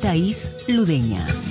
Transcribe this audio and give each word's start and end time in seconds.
Thais 0.00 0.50
Ludeña. 0.68 1.45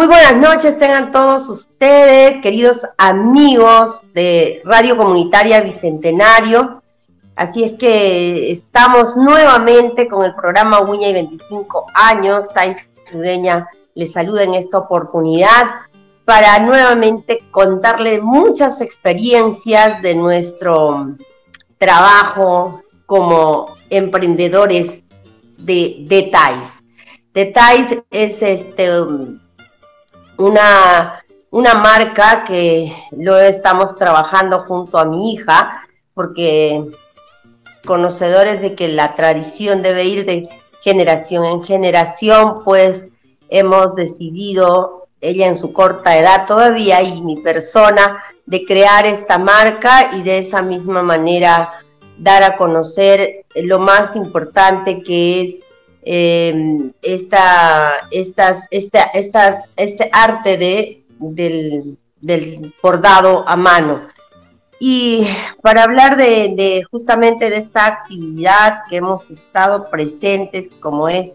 Muy 0.00 0.06
buenas 0.06 0.36
noches, 0.36 0.78
tengan 0.78 1.12
todos 1.12 1.46
ustedes, 1.50 2.38
queridos 2.38 2.88
amigos 2.96 4.00
de 4.14 4.62
Radio 4.64 4.96
Comunitaria 4.96 5.60
Bicentenario. 5.60 6.82
Así 7.36 7.64
es 7.64 7.72
que 7.72 8.50
estamos 8.50 9.14
nuevamente 9.14 10.08
con 10.08 10.24
el 10.24 10.34
programa 10.34 10.80
Uña 10.80 11.08
y 11.08 11.12
25 11.12 11.84
años. 11.92 12.48
Thais 12.48 12.78
Ludeña 13.12 13.68
les 13.94 14.14
saluda 14.14 14.44
en 14.44 14.54
esta 14.54 14.78
oportunidad 14.78 15.64
para 16.24 16.58
nuevamente 16.60 17.44
contarles 17.50 18.22
muchas 18.22 18.80
experiencias 18.80 20.00
de 20.00 20.14
nuestro 20.14 21.14
trabajo 21.76 22.80
como 23.04 23.76
emprendedores 23.90 25.04
de, 25.58 26.30
TAIS. 26.32 27.52
TAIS 27.52 27.98
es 28.10 28.40
este 28.40 28.88
una, 30.40 31.22
una 31.50 31.74
marca 31.74 32.44
que 32.44 32.92
lo 33.12 33.38
estamos 33.38 33.96
trabajando 33.96 34.60
junto 34.60 34.98
a 34.98 35.04
mi 35.04 35.32
hija, 35.32 35.82
porque 36.14 36.84
conocedores 37.84 38.60
de 38.60 38.74
que 38.74 38.88
la 38.88 39.14
tradición 39.14 39.82
debe 39.82 40.04
ir 40.04 40.24
de 40.24 40.48
generación 40.82 41.44
en 41.44 41.62
generación, 41.62 42.64
pues 42.64 43.08
hemos 43.50 43.94
decidido, 43.94 45.08
ella 45.20 45.46
en 45.46 45.56
su 45.56 45.74
corta 45.74 46.16
edad 46.16 46.46
todavía 46.46 47.02
y 47.02 47.20
mi 47.20 47.36
persona, 47.42 48.24
de 48.46 48.64
crear 48.64 49.04
esta 49.06 49.38
marca 49.38 50.10
y 50.14 50.22
de 50.22 50.38
esa 50.38 50.62
misma 50.62 51.02
manera 51.02 51.74
dar 52.18 52.42
a 52.42 52.56
conocer 52.56 53.44
lo 53.54 53.78
más 53.78 54.16
importante 54.16 55.02
que 55.02 55.42
es 55.42 55.54
eh, 56.02 56.92
esta, 57.02 57.92
estas, 58.10 58.66
esta, 58.70 59.02
esta, 59.04 59.64
este 59.76 60.10
arte 60.12 60.56
de, 60.56 61.04
del, 61.18 62.74
bordado 62.82 63.44
a 63.46 63.56
mano. 63.56 64.02
Y 64.78 65.26
para 65.62 65.84
hablar 65.84 66.16
de, 66.16 66.54
de, 66.56 66.84
justamente 66.90 67.50
de 67.50 67.58
esta 67.58 67.86
actividad 67.86 68.82
que 68.88 68.96
hemos 68.96 69.30
estado 69.30 69.90
presentes, 69.90 70.70
como 70.80 71.08
es 71.08 71.34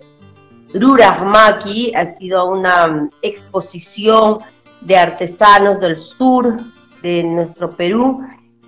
Rurahmaki, 0.74 1.94
ha 1.96 2.06
sido 2.06 2.48
una 2.48 3.10
exposición 3.22 4.40
de 4.82 4.98
artesanos 4.98 5.80
del 5.80 5.98
sur 5.98 6.58
de 7.04 7.24
nuestro 7.24 7.72
Perú, 7.72 8.22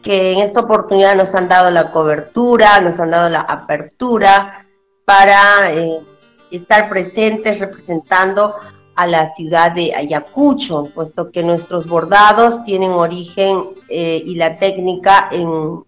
que 0.03 0.33
en 0.33 0.39
esta 0.39 0.59
oportunidad 0.59 1.15
nos 1.15 1.33
han 1.33 1.49
dado 1.49 1.71
la 1.71 1.91
cobertura, 1.91 2.79
nos 2.81 2.99
han 2.99 3.11
dado 3.11 3.29
la 3.29 3.41
apertura, 3.41 4.66
para 5.07 5.71
eh, 5.71 6.01
estar 6.51 6.89
presentes 6.89 7.59
representando 7.59 8.55
a 8.93 9.07
la 9.07 9.33
ciudad 9.35 9.71
de 9.71 9.95
Ayacucho, 9.95 10.91
puesto 10.93 11.31
que 11.31 11.43
nuestros 11.43 11.87
bordados 11.87 12.61
tienen 12.65 12.91
origen 12.91 13.69
eh, 13.87 14.21
y 14.25 14.35
la 14.35 14.57
técnica 14.57 15.29
en, 15.31 15.85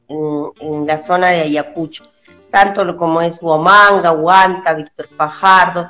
la 0.88 0.98
zona 0.98 1.32
de 1.32 1.42
Ayacucho, 1.42 2.06
tanto 2.50 2.96
como 2.96 3.22
es 3.22 3.42
Huamanga, 3.42 4.14
Huanta, 4.14 4.74
Víctor 4.74 5.10
Fajardo, 5.18 5.90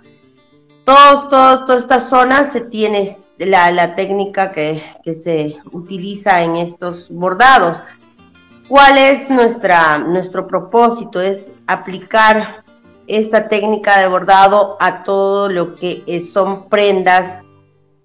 todos, 0.84 1.30
todos, 1.30 1.66
todas 1.68 1.84
estas 1.84 2.10
zonas 2.10 2.52
se 2.52 2.62
tiene 2.62 3.16
la, 3.38 3.94
técnica 3.96 4.52
que, 4.52 4.82
que, 5.04 5.14
se 5.14 5.60
utiliza 5.72 6.42
en 6.42 6.56
estos 6.56 7.12
bordados. 7.12 7.84
¿Cuál 8.68 8.98
es 8.98 9.30
nuestra, 9.30 10.00
nuestro 10.00 10.48
propósito? 10.48 11.22
Es 11.22 11.52
aplicar 11.68 12.64
esta 13.10 13.50
técnica 13.50 14.00
de 14.00 14.08
bordado 14.08 14.78
a 14.80 15.04
todo 15.04 15.50
lo 15.50 15.76
que 15.76 16.22
son 16.22 16.70
prendas 16.70 17.42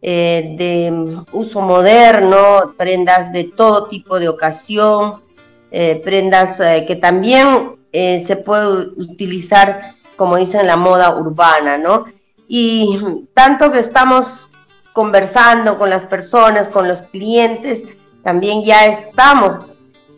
eh, 0.01 0.55
de 0.59 1.23
uso 1.33 1.61
moderno, 1.61 2.75
prendas 2.77 3.31
de 3.33 3.45
todo 3.45 3.87
tipo 3.87 4.19
de 4.19 4.29
ocasión, 4.29 5.23
eh, 5.71 6.01
prendas 6.03 6.59
eh, 6.61 6.85
que 6.87 6.97
también 6.97 7.77
se 7.93 8.35
puede 8.35 8.89
utilizar, 8.97 9.95
como 10.17 10.37
dicen, 10.37 10.67
la 10.67 10.77
moda 10.77 11.17
urbana, 11.17 11.79
¿no? 11.79 12.07
Y 12.49 12.99
tanto 13.35 13.71
que 13.71 13.79
estamos 13.79 14.51
conversando 14.93 15.79
con 15.79 15.91
las 15.91 16.03
personas, 16.03 16.69
con 16.69 16.89
los 16.89 17.03
clientes, 17.03 17.85
también 18.25 18.65
ya 18.65 18.87
estamos 18.87 19.61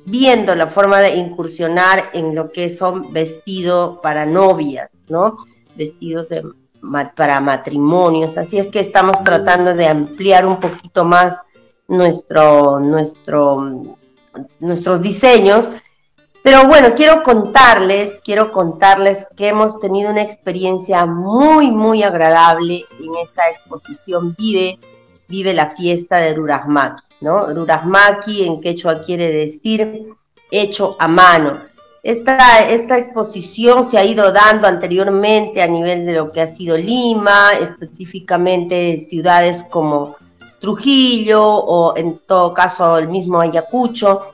viendo 0.07 0.55
la 0.55 0.69
forma 0.69 1.01
de 1.01 1.17
incursionar 1.17 2.11
en 2.15 2.35
lo 2.35 2.51
que 2.53 2.71
son 2.71 3.13
vestidos 3.13 3.99
para 4.03 4.25
novias, 4.25 4.89
¿no? 5.09 5.37
Vestidos 5.75 6.29
para 7.15 7.41
matrimonios. 7.41 8.39
Así 8.39 8.59
es 8.59 8.69
que 8.69 8.81
estamos 8.81 9.23
tratando 9.25 9.75
de 9.75 9.89
ampliar 9.89 10.47
un 10.47 10.61
poquito 10.61 11.05
más 11.05 11.37
nuestro, 11.89 12.79
nuestro, 12.79 13.97
nuestros 14.61 15.03
diseños. 15.03 15.71
Pero 16.43 16.69
bueno, 16.69 16.95
quiero 16.95 17.25
contarles, 17.25 18.21
quiero 18.25 18.53
contarles 18.53 19.27
que 19.37 19.49
hemos 19.49 19.81
tenido 19.81 20.13
una 20.13 20.23
experiencia 20.23 21.05
muy, 21.05 21.73
muy 21.73 22.05
agradable 22.05 22.85
en 23.01 23.17
esta 23.21 23.51
exposición 23.51 24.37
Vive, 24.39 24.79
Vive 25.29 25.55
la 25.55 25.69
fiesta 25.69 26.19
de 26.19 26.35
Rurasmaki. 26.35 27.03
¿no? 27.21 27.53
Rurasmaki 27.53 28.45
en 28.45 28.61
quechua 28.61 29.03
quiere 29.03 29.31
decir 29.31 30.07
hecho 30.51 30.97
a 30.99 31.09
mano. 31.09 31.59
Esta, 32.03 32.69
esta 32.69 32.99
exposición 32.99 33.85
se 33.85 33.99
ha 33.99 34.05
ido 34.05 34.31
dando 34.31 34.69
anteriormente 34.69 35.61
a 35.61 35.67
nivel 35.67 36.07
de 36.07 36.13
lo 36.13 36.31
que 36.31 36.41
ha 36.41 36.47
sido 36.47 36.77
Lima, 36.77 37.55
específicamente 37.61 38.99
ciudades 39.09 39.65
como 39.65 40.17
Trujillo 40.61 41.45
o 41.45 41.97
en 41.97 42.21
todo 42.27 42.55
caso 42.55 42.97
el 42.99 43.09
mismo 43.09 43.41
Ayacucho, 43.41 44.33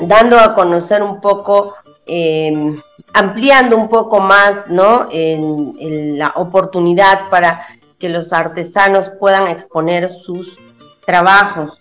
dando 0.00 0.38
a 0.38 0.54
conocer 0.54 1.02
un 1.02 1.20
poco, 1.20 1.74
em, 2.04 2.80
ampliando 3.14 3.76
un 3.76 3.88
poco 3.88 4.20
más 4.20 4.68
¿no? 4.68 5.08
en, 5.10 6.18
la 6.18 6.32
oportunidad 6.36 7.30
para 7.30 7.66
que 7.98 8.08
los 8.08 8.32
artesanos 8.32 9.10
puedan 9.18 9.48
exponer 9.48 10.08
sus 10.08 10.58
trabajos. 11.04 11.78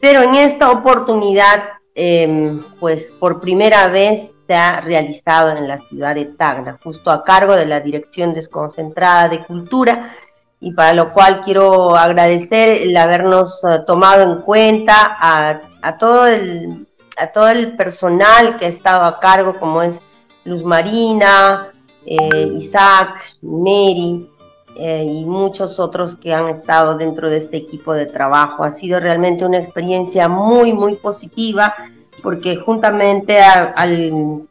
Pero 0.00 0.22
en 0.22 0.34
esta 0.34 0.70
oportunidad, 0.70 1.62
em, 1.94 2.62
pues 2.78 3.12
por 3.18 3.40
primera 3.40 3.88
vez 3.88 4.34
se 4.46 4.54
ha 4.54 4.80
realizado 4.80 5.50
en 5.56 5.68
la 5.68 5.78
ciudad 5.78 6.14
de 6.14 6.24
Tacna, 6.24 6.78
justo 6.82 7.10
a 7.10 7.24
cargo 7.24 7.54
de 7.54 7.66
la 7.66 7.80
Dirección 7.80 8.32
Desconcentrada 8.32 9.28
de 9.28 9.40
Cultura, 9.40 10.16
y 10.60 10.72
para 10.72 10.92
lo 10.92 11.12
cual 11.12 11.40
quiero 11.42 11.96
agradecer 11.96 12.82
el 12.82 12.96
habernos 12.96 13.62
eh, 13.64 13.80
tomado 13.86 14.22
en 14.22 14.42
cuenta 14.42 15.16
a, 15.18 15.98
todo 15.98 16.26
el, 16.26 16.86
a 17.16 17.28
todo 17.28 17.48
el 17.48 17.76
personal 17.76 18.58
que 18.58 18.66
ha 18.66 18.68
estado 18.68 19.04
a 19.04 19.18
cargo, 19.20 19.54
como 19.58 19.82
es 19.82 20.00
Luz 20.44 20.62
Marina, 20.64 21.72
eh, 22.04 22.52
Isaac, 22.56 23.20
Mary, 23.42 24.29
eh, 24.82 25.04
y 25.04 25.26
muchos 25.26 25.78
otros 25.78 26.16
que 26.16 26.32
han 26.32 26.48
estado 26.48 26.96
dentro 26.96 27.28
de 27.28 27.36
este 27.36 27.58
equipo 27.58 27.92
de 27.92 28.06
trabajo. 28.06 28.64
Ha 28.64 28.70
sido 28.70 28.98
realmente 28.98 29.44
una 29.44 29.58
experiencia 29.58 30.26
muy, 30.26 30.72
muy 30.72 30.94
positiva 30.94 31.74
porque 32.22 32.56
juntamente 32.56 33.38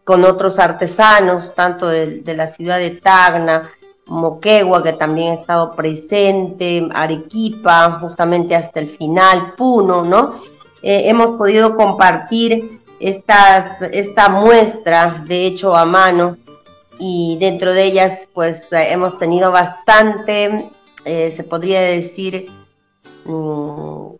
con 0.04 0.26
otros 0.26 0.60
artesanos, 0.60 1.56
tanto 1.56 1.88
de, 1.88 2.22
la 2.36 2.46
ciudad 2.46 2.78
de 2.78 2.92
Tacna, 2.92 3.72
Moquegua, 4.06 4.84
que 4.84 4.94
también 4.94 5.31
ha 5.31 5.36
estado 5.36 5.72
presente, 5.72 6.88
Arequipa, 6.94 7.98
justamente 8.00 8.56
hasta 8.56 8.81
el 8.81 8.92
final, 8.92 9.56
Puno, 9.58 10.04
¿no? 10.04 10.42
Eh, 10.84 11.10
hemos 11.10 11.38
podido 11.38 11.76
compartir 11.76 12.81
estas, 13.00 13.81
esta 13.81 14.30
muestra 14.30 15.24
de 15.26 15.48
hecho 15.48 15.76
a 15.76 15.86
mano 15.86 16.38
y 17.00 17.38
dentro 17.40 17.74
de 17.74 17.84
ellas 17.84 18.28
pues 18.34 18.72
eh, 18.72 18.92
hemos 18.92 19.18
tenido 19.18 19.51
bastante, 19.51 20.69
eh, 21.06 21.31
se 21.36 21.44
podría 21.44 21.81
decir, 21.81 22.51
mm, 23.25 24.12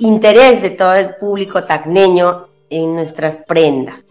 interés 0.00 0.60
de 0.60 0.70
todo 0.70 0.94
el 0.94 1.14
público 1.14 1.64
tacneño 1.64 2.48
en 2.68 2.94
nuestras 2.94 3.36
prendas. 3.38 4.04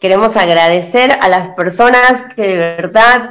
Queremos 0.00 0.36
agradecer 0.36 1.12
a 1.20 1.28
las 1.28 1.48
personas 1.50 2.24
que 2.34 2.42
de 2.42 2.56
verdad 2.56 3.30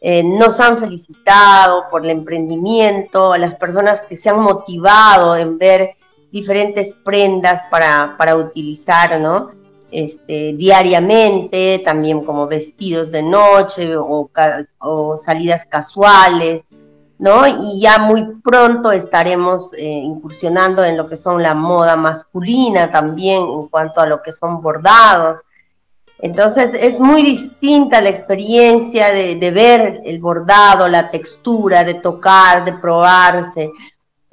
eh, 0.00 0.22
nos 0.22 0.60
han 0.60 0.78
felicitado 0.78 1.84
por 1.90 2.04
el 2.04 2.10
emprendimiento, 2.10 3.32
a 3.32 3.38
las 3.38 3.56
personas 3.56 4.02
que 4.02 4.16
se 4.16 4.30
han 4.30 4.40
motivado 4.40 5.36
en 5.36 5.58
ver 5.58 5.96
diferentes 6.30 6.94
prendas 7.04 7.62
para, 7.70 8.14
para 8.16 8.36
utilizar, 8.36 9.20
¿no? 9.20 9.61
Este, 9.92 10.54
diariamente, 10.54 11.80
también 11.84 12.24
como 12.24 12.46
vestidos 12.46 13.10
de 13.10 13.22
noche 13.22 13.94
o, 13.96 15.18
salidas 15.18 15.66
casuales, 15.66 16.64
¿no? 17.18 17.46
Y 17.46 17.80
ya 17.80 17.98
muy 17.98 18.40
pronto 18.42 18.90
estaremos 18.90 19.72
eh, 19.74 19.82
incursionando 19.84 20.82
en 20.82 20.96
lo 20.96 21.08
que 21.08 21.16
son 21.16 21.42
la 21.42 21.54
moda 21.54 21.96
masculina 21.96 22.90
también 22.90 23.42
en 23.42 23.68
cuanto 23.68 24.00
a 24.00 24.06
lo 24.06 24.22
que 24.22 24.32
son 24.32 24.60
bordados. 24.62 25.40
Entonces 26.18 26.72
es 26.74 26.98
muy 26.98 27.22
distinta 27.22 28.00
la 28.00 28.08
experiencia 28.08 29.12
de, 29.12 29.36
de 29.36 29.50
ver 29.50 30.00
el 30.04 30.20
bordado, 30.20 30.88
la 30.88 31.10
textura, 31.10 31.84
de 31.84 31.94
tocar, 31.94 32.64
de 32.64 32.72
probarse, 32.72 33.70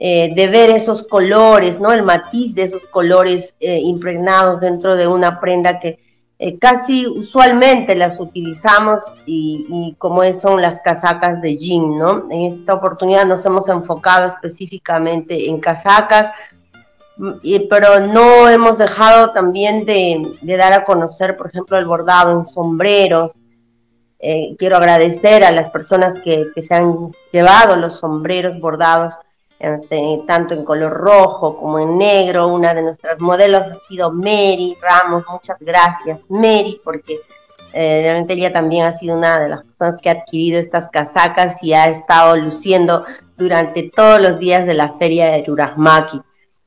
eh, 0.01 0.31
de 0.33 0.47
ver 0.47 0.69
esos 0.69 1.03
colores, 1.03 1.81
¿no? 1.81 1.91
El 1.91 2.03
matiz 2.03 2.55
de 2.55 2.63
esos 2.63 2.83
colores 2.83 3.57
eh, 3.59 3.79
impregnados 3.79 4.61
dentro 4.61 4.95
de 4.95 5.07
una 5.07 5.41
prenda 5.41 5.81
que 5.81 5.99
eh, 6.39 6.57
casi 6.57 7.05
usualmente 7.05 7.95
las 7.95 8.17
utilizamos 8.17 9.03
y, 9.25 9.93
como 9.97 10.23
son 10.31 10.61
las 10.61 10.79
casacas 10.79 11.41
de 11.41 11.57
jean, 11.57 11.97
¿no? 11.97 12.31
En 12.31 12.43
esta 12.43 12.75
oportunidad 12.75 13.25
nos 13.25 13.45
hemos 13.45 13.67
enfocado 13.67 14.27
específicamente 14.27 15.49
en 15.49 15.59
casacas, 15.59 16.33
mm, 17.17 17.31
pero 17.69 17.99
no 17.99 18.47
hemos 18.47 18.77
dejado 18.77 19.31
también 19.33 19.83
de, 19.83 20.55
dar 20.57 20.71
a 20.71 20.85
conocer, 20.85 21.35
por 21.35 21.47
ejemplo, 21.47 21.77
el 21.77 21.85
bordado 21.85 22.39
en 22.39 22.45
sombreros. 22.45 23.33
quiero 24.57 24.77
agradecer 24.77 25.43
a 25.43 25.51
las 25.51 25.69
personas 25.69 26.15
que 26.23 26.61
se 26.61 26.73
han 26.73 27.11
llevado 27.31 27.75
los 27.75 27.95
sombreros 27.95 28.59
bordados 28.59 29.13
este, 29.59 30.21
tanto 30.25 30.53
en 30.53 30.63
color 30.63 30.93
rojo 30.93 31.57
como 31.57 31.79
en 31.79 31.97
negro. 31.97 32.47
Una 32.47 32.73
de 32.73 32.81
nuestras 32.81 33.19
modelos 33.19 33.61
ha 33.61 33.75
sido 33.87 34.11
Mary 34.11 34.77
Ramos. 34.81 35.23
Muchas 35.29 35.57
gracias, 35.59 36.21
Mary, 36.29 36.81
porque 36.83 37.19
eh, 37.73 37.99
realmente 38.01 38.33
ella 38.33 38.51
también 38.51 38.85
ha 38.85 38.93
sido 38.93 39.15
una 39.15 39.39
de 39.39 39.49
las 39.49 39.63
personas 39.63 39.97
que 40.01 40.09
ha 40.09 40.13
adquirido 40.13 40.59
estas 40.59 40.89
casacas 40.89 41.61
y 41.61 41.73
ha 41.73 41.87
estado 41.87 42.35
luciendo 42.37 43.05
durante 43.37 43.91
todos 43.93 44.19
los 44.19 44.39
días 44.39 44.65
de 44.65 44.73
la 44.73 44.93
feria 44.97 45.29
de 45.31 45.43
Rurasmaki. 45.45 46.21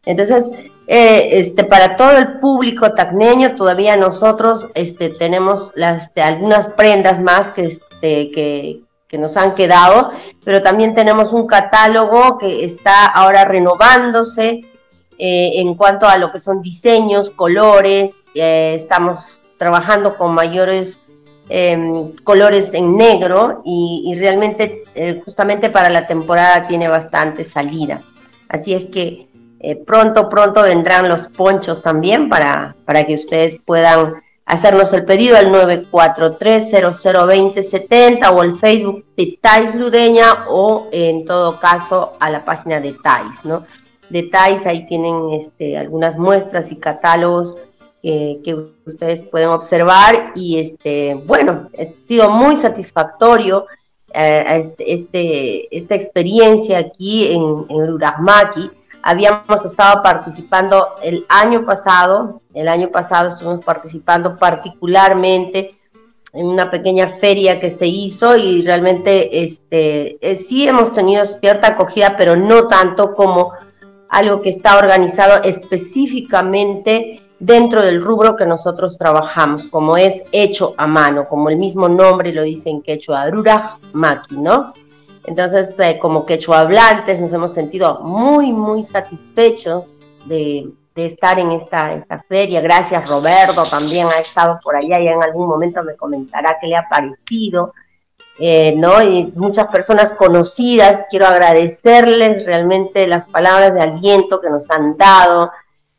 Entonces, 0.05 0.50
eh, 0.87 1.38
este, 1.38 1.65
para 1.65 1.97
todo 1.97 2.19
el 2.19 2.41
público 2.41 2.93
tacneño, 2.93 3.55
todavía 3.55 3.97
nosotros 3.97 4.69
este, 4.75 5.09
tenemos 5.11 5.73
este, 5.77 6.23
algunas 6.23 6.67
prendas 6.69 7.21
más 7.21 7.53
que, 7.53 7.62
este, 7.67 8.31
que, 8.31 8.81
que 9.12 9.19
nos 9.19 9.37
han 9.37 9.55
quedado, 9.55 10.11
pero 10.43 10.62
también 10.62 10.94
tenemos 10.94 11.35
un 11.35 11.47
catálogo 11.47 12.38
que 12.38 12.64
está 12.64 13.05
ahora 13.05 13.44
renovándose 13.44 14.62
eh, 15.19 15.53
en 15.56 15.75
cuanto 15.75 16.06
a 16.06 16.17
lo 16.17 16.32
que 16.32 16.38
son 16.38 16.62
diseños, 16.62 17.29
colores, 17.29 18.14
eh, 18.35 18.75
estamos 18.75 19.38
trabajando 19.59 20.17
con 20.17 20.32
mayores 20.32 20.99
em, 21.50 22.12
colores 22.25 22.73
en 22.73 22.97
negro 22.97 23.61
y, 23.67 24.17
realmente 24.19 24.85
eh, 24.94 25.20
justamente 25.23 25.69
para 25.69 25.91
la 25.91 26.06
temporada 26.06 26.67
tiene 26.67 26.88
bastante 26.88 27.44
salida. 27.44 28.00
Así 28.49 28.73
es 28.73 28.87
que 28.87 29.29
pronto, 29.87 30.31
pronto 30.31 30.62
vendrán 30.62 31.11
los 31.11 31.29
ponchos 31.29 31.82
también 31.82 32.31
para, 32.31 32.76
para 32.87 33.05
que 33.05 33.14
ustedes 33.14 33.59
puedan 33.62 34.23
hacernos 34.52 34.93
el 34.93 35.04
pedido 35.04 35.37
al 35.37 35.52
943-002070 35.52 38.31
o 38.31 38.40
al 38.43 38.56
Facebook 38.58 39.04
de 39.16 39.38
Tais 39.40 39.75
Ludeña 39.75 40.44
o 40.49 40.88
en 40.93 41.25
todo 41.25 41.58
caso 41.58 42.12
a 42.20 42.31
la 42.31 42.44
página 42.44 42.78
de 42.78 42.93
Tais, 42.93 43.44
¿no? 43.44 43.64
De 44.10 44.22
Tais 44.25 44.66
ahí 44.66 44.87
tienen 44.87 45.31
este, 45.31 45.78
algunas 45.78 46.18
muestras 46.18 46.71
y 46.71 46.76
catálogos 46.76 47.56
que 48.02 48.56
ustedes 48.85 49.23
pueden 49.23 49.50
observar 49.50 50.32
y 50.35 50.59
este, 50.59 51.14
bueno, 51.14 51.71
ha 51.78 51.85
sido 52.09 52.28
muy 52.30 52.56
satisfactorio 52.56 53.66
eh, 54.12 54.44
este, 54.59 54.92
este, 54.92 55.76
esta 55.76 55.94
experiencia 55.94 56.78
aquí 56.78 57.28
en, 57.28 57.64
en 57.68 57.87
habíamos 59.02 59.64
estado 59.64 60.02
participando 60.02 60.97
el 61.02 61.26
año 61.28 61.64
pasado, 61.64 62.40
el 62.54 62.68
año 62.68 62.90
pasado 62.90 63.30
estuvimos 63.30 63.64
participando 63.64 64.37
particularmente 64.37 65.76
en 66.32 66.47
una 66.47 66.71
pequeña 66.71 67.09
feria 67.18 67.61
que 67.61 67.71
se 67.71 67.87
hizo 67.87 68.37
y 68.37 68.62
realmente 68.62 69.42
este, 69.44 70.16
eh, 70.21 70.37
sí 70.37 70.66
hemos 70.66 70.92
tenido 70.92 71.25
cierta 71.26 71.68
acogida, 71.68 72.16
pero 72.16 72.37
no 72.37 72.68
tanto 72.68 73.14
como 73.14 73.52
algo 74.09 74.40
que 74.40 74.50
está 74.50 74.78
organizado 74.78 75.42
específicamente 75.42 77.23
dentro 77.38 77.82
del 77.82 78.00
rubro 78.00 78.37
que 78.37 78.47
nosotros 78.47 78.97
trabajamos, 78.97 79.66
como 79.68 79.97
es 79.97 80.23
hecho 80.30 80.75
a 80.76 80.87
mano, 80.87 81.28
como 81.28 81.50
el 81.50 81.56
mismo 81.56 81.88
nombre 81.88 82.32
lo 82.32 82.44
dice 82.44 82.71
en 82.71 82.82
quechua, 82.82 83.23
Arura 83.23 83.78
Maki, 83.92 84.37
¿no? 84.37 84.73
Entonces, 85.25 85.79
eh, 85.79 85.99
como 86.00 86.26
quechua 86.26 86.61
hablantes, 86.61 87.21
nos 87.21 87.33
hemos 87.33 87.52
sentido 87.52 88.00
muy, 88.00 88.52
muy 88.52 88.85
satisfechos 88.85 89.85
de, 90.26 90.71
estar 90.95 91.38
en 91.38 91.52
esta, 91.52 92.05
feria. 92.29 92.61
Gracias, 92.61 93.09
Roberto, 93.09 93.62
también 93.64 94.09
ha 94.09 94.21
estado 94.21 94.59
por 94.62 94.76
allá 94.76 95.00
y 95.00 95.09
en 95.09 95.23
algún 95.23 95.49
momento 95.49 95.83
me 95.83 95.97
comentará 95.97 96.59
qué 96.61 96.67
le 96.67 96.76
ha 96.76 96.88
parecido. 96.88 97.73
Eh, 98.38 98.75
¿no? 98.76 99.02
Y 99.02 99.31
muchas 99.37 99.69
personas 99.69 100.14
conocidas, 100.14 101.07
quiero 101.11 101.26
agradecerles 101.26 102.45
realmente 102.45 103.07
las 103.07 103.26
palabras 103.26 103.75
de 103.75 103.81
aliento 103.83 104.41
que 104.41 104.50
nos 104.50 104.71
han 104.71 104.97
dado, 104.97 105.52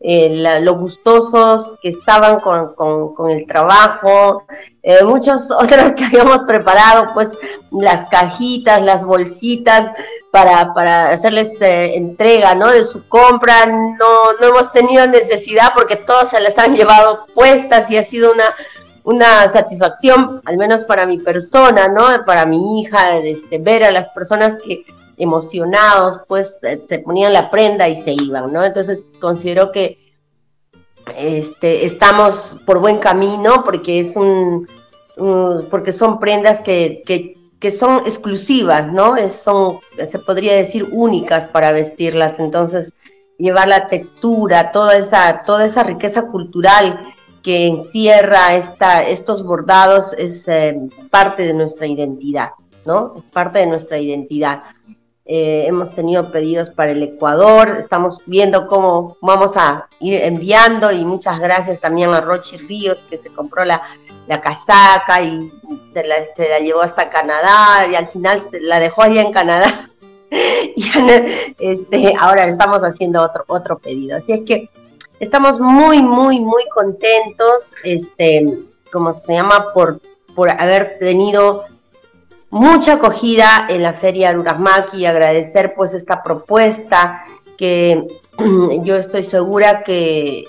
eh, 0.06 0.60
lo 0.62 0.76
gustosos 0.76 1.80
que 1.82 1.88
estaban 1.88 2.42
con, 2.42 3.32
el 3.32 3.48
trabajo, 3.48 4.44
eh, 4.84 5.02
muchos 5.06 5.50
otros 5.58 5.94
que 5.94 6.04
habíamos 6.04 6.40
preparado, 6.40 7.14
pues 7.14 7.30
las 7.72 8.04
cajitas, 8.10 8.82
las 8.82 9.06
bolsitas 9.06 9.92
para, 10.30 10.74
para 10.74 11.10
hacerles 11.10 11.52
eh, 11.62 11.94
entrega 11.96 12.54
¿no? 12.54 12.68
de 12.70 12.84
su 12.84 13.08
compra. 13.08 13.66
No, 13.66 14.34
no 14.42 14.48
hemos 14.48 14.74
tenido 14.74 15.08
necesidad 15.08 15.72
porque 15.74 15.96
todos 15.96 16.30
se 16.30 16.42
las 16.42 16.58
han 16.58 16.76
llevado 16.76 17.26
puestas 17.34 17.90
y 17.90 17.96
ha 17.96 18.04
sido 18.04 18.34
una, 18.34 18.52
una 19.06 19.48
satisfacción, 19.48 20.42
al 20.44 20.58
menos 20.58 20.84
para 20.84 21.06
mi 21.06 21.18
persona, 21.18 21.88
¿no? 21.88 22.26
para 22.26 22.46
mi 22.46 22.82
hija, 22.82 23.20
este, 23.20 23.58
ver 23.58 23.86
a 23.86 23.92
las 23.92 24.10
personas 24.10 24.58
que 24.58 24.84
emocionados, 25.24 26.22
pues 26.28 26.60
se 26.88 27.00
ponían 27.00 27.34
la 27.34 27.50
prenda 27.50 27.88
y 27.90 27.96
se 27.96 28.12
iban, 28.12 28.52
¿no? 28.52 28.64
Entonces 28.64 29.08
considero 29.20 29.72
que 29.72 30.04
este, 31.18 31.86
estamos 31.86 32.58
por 32.66 32.80
buen 32.80 32.98
camino 33.00 33.64
porque 33.64 34.00
es 34.00 34.16
un, 34.16 34.68
porque 35.70 35.92
son 35.92 36.20
prendas 36.20 36.62
que, 36.62 37.04
que, 37.06 37.38
que, 37.60 37.72
son 37.72 38.00
exclusivas, 38.06 38.92
¿no? 38.92 39.16
Es, 39.16 39.34
son, 39.34 39.80
se 40.10 40.20
podría 40.20 40.56
decir, 40.56 40.88
únicas 40.92 41.48
para 41.48 41.72
vestirlas. 41.72 42.40
Entonces, 42.40 42.94
llevar 43.38 43.68
la 43.68 43.88
textura, 43.88 44.72
toda 44.72 44.98
esa, 44.98 45.44
toda 45.46 45.66
esa 45.66 45.84
riqueza 45.84 46.28
cultural 46.28 47.14
que 47.42 47.68
encierra 47.68 48.56
esta, 48.56 49.04
estos 49.08 49.44
bordados 49.44 50.14
es 50.18 50.48
eh, 50.48 50.80
parte 51.10 51.44
de 51.44 51.54
nuestra 51.54 51.86
identidad, 51.86 52.52
¿no? 52.86 53.16
Es 53.18 53.24
parte 53.24 53.60
de 53.60 53.66
nuestra 53.68 54.00
identidad. 54.00 54.64
Eh, 55.26 55.64
hemos 55.68 55.96
tenido 55.96 56.32
pedidos 56.32 56.70
para 56.70 56.92
el 56.92 57.02
Ecuador, 57.02 57.78
estamos 57.80 58.18
viendo 58.26 58.68
cómo 58.68 59.16
vamos 59.22 59.56
a 59.56 59.88
ir 60.02 60.22
enviando 60.22 60.92
y 60.92 61.06
muchas 61.06 61.40
gracias 61.40 61.80
también 61.80 62.10
a 62.14 62.20
Rochi 62.20 62.58
Ríos 62.58 63.02
que 63.10 63.18
se 63.18 63.30
compró 63.30 63.64
la, 63.64 63.82
la 64.28 64.42
casaca 64.42 65.22
y 65.22 65.50
se 65.94 66.04
la, 66.04 66.16
se 66.36 66.60
llevó 66.62 66.82
hasta 66.82 67.10
Canadá 67.10 67.88
y 67.90 67.96
al 67.96 68.08
final 68.08 68.42
la 68.60 68.82
dejó 68.82 69.04
allá 69.04 69.22
en 69.22 69.32
Canadá. 69.32 69.90
y 70.76 70.92
este, 71.58 72.14
ahora 72.20 72.46
estamos 72.46 72.80
haciendo 72.80 73.22
otro, 73.22 73.46
otro 73.48 73.78
pedido. 73.78 74.18
Así 74.18 74.34
es 74.34 74.42
que 74.42 74.70
estamos 75.22 75.58
muy, 75.58 76.04
muy, 76.04 76.42
muy 76.42 76.68
contentos, 76.68 77.74
este, 77.86 78.60
como 78.92 79.14
se 79.14 79.32
llama, 79.32 79.72
por, 79.74 80.02
por 80.36 80.50
haber 80.50 80.98
tenido 81.00 81.64
mucha 82.54 82.94
acogida 82.94 83.66
en 83.68 83.82
la 83.82 83.94
Feria 83.94 84.30
Arurasmaki 84.30 84.98
y 84.98 85.06
agradecer 85.08 85.74
pues 85.74 85.96
esta 85.96 86.22
propuesta 86.22 87.26
que 87.58 88.08
yo 88.84 88.96
estoy 88.96 89.24
segura 89.24 89.84
que, 89.84 90.44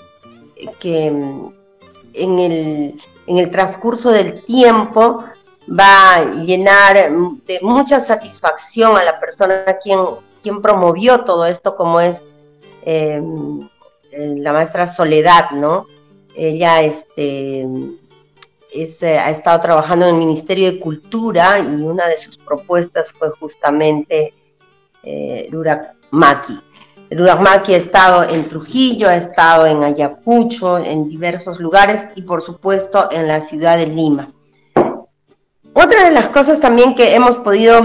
que 0.79 1.07
en, 1.07 2.39
el, 2.39 3.01
en 3.25 3.37
el 3.39 3.49
transcurso 3.49 4.11
del 4.11 4.43
tiempo 4.43 5.23
va 5.67 6.13
a 6.13 6.25
llenar 6.43 7.11
de 7.47 7.59
mucha 7.63 7.99
satisfacción 7.99 8.95
a 8.97 9.03
la 9.03 9.19
persona 9.19 9.65
quien, 9.81 10.01
quien 10.43 10.61
promovió 10.61 11.21
todo 11.21 11.47
esto, 11.47 11.75
como 11.75 11.99
es 12.01 12.23
eh, 12.83 13.19
la 14.11 14.53
maestra 14.53 14.85
Soledad, 14.85 15.49
¿no? 15.49 15.87
Ella 16.35 16.83
este, 16.83 17.65
eh, 18.75 19.17
ha 19.17 19.29
estado 19.29 19.59
trabajando 19.59 20.07
en 20.07 20.15
el 20.15 20.19
Ministerio 20.19 20.71
de 20.71 20.79
Cultura 20.79 21.59
y 21.59 21.81
una 21.81 22.07
de 22.07 22.17
sus 22.17 22.37
propuestas 22.37 23.11
fue 23.11 23.29
justamente 23.31 24.33
eh, 25.03 25.49
Maki. 26.11 26.59
Maki 27.11 27.73
ha 27.73 27.77
estado 27.77 28.23
en 28.23 28.47
Trujillo, 28.47 29.07
ha 29.07 29.15
estado 29.15 29.65
en 29.65 29.83
Ayacucho, 29.83 30.77
en 30.77 31.07
diversos 31.07 31.59
lugares 31.59 32.05
y 32.15 32.23
por 32.23 32.41
supuesto 32.41 33.09
en 33.11 33.27
la 33.27 33.41
ciudad 33.41 33.77
de 33.77 33.87
Lima. 33.87 34.33
Otra 35.73 36.05
de 36.05 36.11
las 36.11 36.29
cosas 36.29 36.59
también 36.59 36.95
que 36.95 37.15
hemos 37.15 37.37
podido 37.37 37.81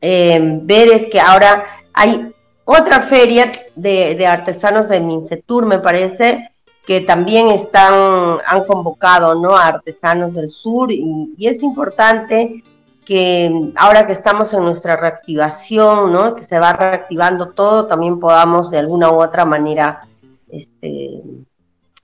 eh, 0.00 0.40
ver 0.62 0.88
es 0.88 1.08
que 1.08 1.20
ahora 1.20 1.64
hay 1.92 2.32
otra 2.64 3.00
feria 3.00 3.52
de, 3.74 4.14
de 4.14 4.26
artesanos 4.26 4.88
de 4.88 5.00
Mincetur, 5.00 5.66
me 5.66 5.78
parece, 5.78 6.51
que 6.86 7.00
también 7.00 7.48
están, 7.48 8.38
han 8.46 8.64
convocado 8.64 9.34
¿no? 9.34 9.56
a 9.56 9.66
artesanos 9.66 10.34
del 10.34 10.50
sur 10.50 10.90
y, 10.90 11.34
es 11.38 11.62
importante 11.62 12.62
que 13.04 13.72
ahora 13.76 14.06
que 14.06 14.12
estamos 14.12 14.52
en 14.54 14.64
nuestra 14.64 14.96
reactivación, 14.96 16.12
¿no? 16.12 16.34
que 16.34 16.44
se 16.44 16.58
va 16.58 16.72
reactivando 16.72 17.48
todo, 17.48 17.86
también 17.86 18.20
podamos 18.20 18.70
de 18.70 18.78
alguna 18.78 19.10
u 19.10 19.22
otra 19.22 19.44
manera 19.44 20.06
este, 20.48 21.20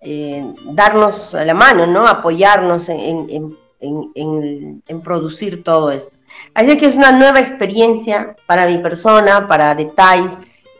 eh, 0.00 0.54
darnos 0.72 1.34
la 1.34 1.54
mano, 1.54 1.86
¿no? 1.86 2.06
apoyarnos 2.06 2.88
en, 2.88 3.56
en, 3.80 5.00
producir 5.02 5.62
todo 5.62 5.90
esto. 5.90 6.12
Así 6.54 6.76
que 6.76 6.86
es 6.86 6.94
una 6.94 7.12
nueva 7.12 7.40
experiencia 7.40 8.36
para 8.46 8.66
mi 8.66 8.78
persona, 8.78 9.46
para 9.48 9.74
Detalles. 9.74 10.32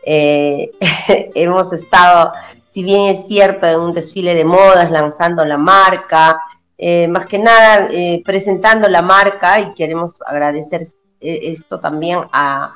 Eh, 0.05 0.71
hemos 1.35 1.71
estado 1.73 2.31
si 2.79 2.85
bien 2.85 3.07
es 3.07 3.27
cierto, 3.27 3.67
en 3.67 3.77
un 3.77 3.93
desfile 3.93 4.33
de 4.33 4.45
modas, 4.45 4.89
lanzando 4.89 5.43
la 5.43 5.57
marca, 5.57 6.41
eh, 6.77 7.09
más 7.09 7.25
que 7.25 7.37
nada 7.37 7.89
eh, 7.91 8.21
presentando 8.23 8.87
la 8.87 9.01
marca 9.01 9.59
y 9.59 9.73
queremos 9.73 10.13
agradecer 10.25 10.83
eh, 11.19 11.39
esto 11.43 11.81
también 11.81 12.19
a, 12.31 12.73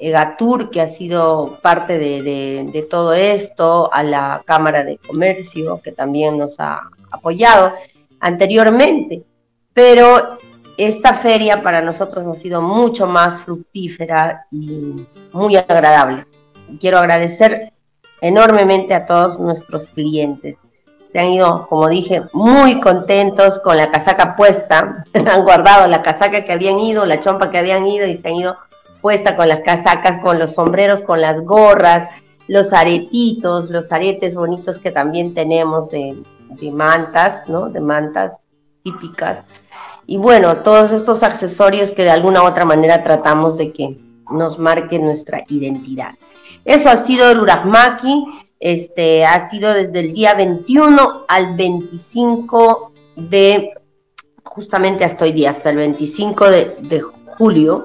EGATUR, 0.00 0.68
que 0.68 0.80
ha 0.80 0.88
sido 0.88 1.60
parte 1.62 1.96
de, 1.96 2.86
todo 2.90 3.12
esto, 3.12 3.88
a 3.92 4.02
la 4.02 4.42
Cámara 4.44 4.82
de 4.82 4.98
Comercio, 4.98 5.80
que 5.80 5.92
también 5.92 6.36
nos 6.36 6.58
ha 6.58 6.90
apoyado 7.12 7.72
anteriormente. 8.18 9.22
Pero 9.72 10.38
esta 10.76 11.14
feria 11.14 11.62
para 11.62 11.80
nosotros 11.82 12.26
ha 12.26 12.34
sido 12.34 12.60
mucho 12.60 13.06
más 13.06 13.42
fructífera 13.42 14.46
y 14.50 15.06
muy 15.32 15.56
agradable. 15.56 16.26
Quiero 16.80 16.98
agradecer 16.98 17.72
enormemente 18.20 18.94
a 18.94 19.06
todos 19.06 19.38
nuestros 19.38 19.86
clientes. 19.88 20.56
Se 21.12 21.20
han 21.20 21.30
ido, 21.30 21.66
como 21.68 21.88
dije, 21.88 22.22
muy 22.32 22.80
contentos 22.80 23.58
con 23.58 23.76
la 23.76 23.90
casaca 23.90 24.36
puesta. 24.36 25.04
han 25.14 25.44
guardado 25.44 25.86
la 25.88 26.02
casaca 26.02 26.44
que 26.44 26.52
habían 26.52 26.78
ido, 26.78 27.06
la 27.06 27.20
chompa 27.20 27.50
que 27.50 27.58
habían 27.58 27.86
ido 27.86 28.06
y 28.06 28.16
se 28.16 28.28
han 28.28 28.36
ido 28.36 28.56
puesta 29.00 29.36
con 29.36 29.48
las 29.48 29.60
casacas, 29.60 30.20
con 30.22 30.38
los 30.38 30.54
sombreros, 30.54 31.02
con 31.02 31.20
las 31.20 31.40
gorras, 31.42 32.08
los 32.48 32.72
aretitos, 32.72 33.70
los 33.70 33.92
aretes 33.92 34.36
bonitos 34.36 34.78
que 34.78 34.90
también 34.90 35.34
tenemos 35.34 35.90
de, 35.90 36.16
mantas, 36.72 37.48
¿no? 37.48 37.68
De 37.68 37.80
mantas 37.80 38.38
típicas. 38.82 39.42
Y 40.06 40.16
bueno, 40.16 40.58
todos 40.58 40.92
estos 40.92 41.22
accesorios 41.22 41.90
que 41.90 42.04
de 42.04 42.10
alguna 42.10 42.42
u 42.42 42.46
otra 42.46 42.64
manera 42.64 43.02
tratamos 43.02 43.56
de 43.56 43.72
que 43.72 43.98
nos 44.30 44.58
marquen 44.58 45.04
nuestra 45.04 45.44
identidad. 45.48 46.14
Eso 46.66 46.90
ha 46.90 46.96
sido 46.96 47.30
el 47.30 47.38
Urasmaki, 47.38 48.24
este, 48.58 49.24
ha 49.24 49.48
sido 49.48 49.72
desde 49.72 50.00
el 50.00 50.12
día 50.12 50.34
21 50.34 51.24
al 51.28 51.56
25 51.56 52.92
de, 53.14 53.70
justamente 54.42 55.04
hasta 55.04 55.26
hoy 55.26 55.32
día, 55.32 55.50
hasta 55.50 55.70
el 55.70 55.76
25 55.76 56.50
de, 56.50 57.04
julio, 57.38 57.84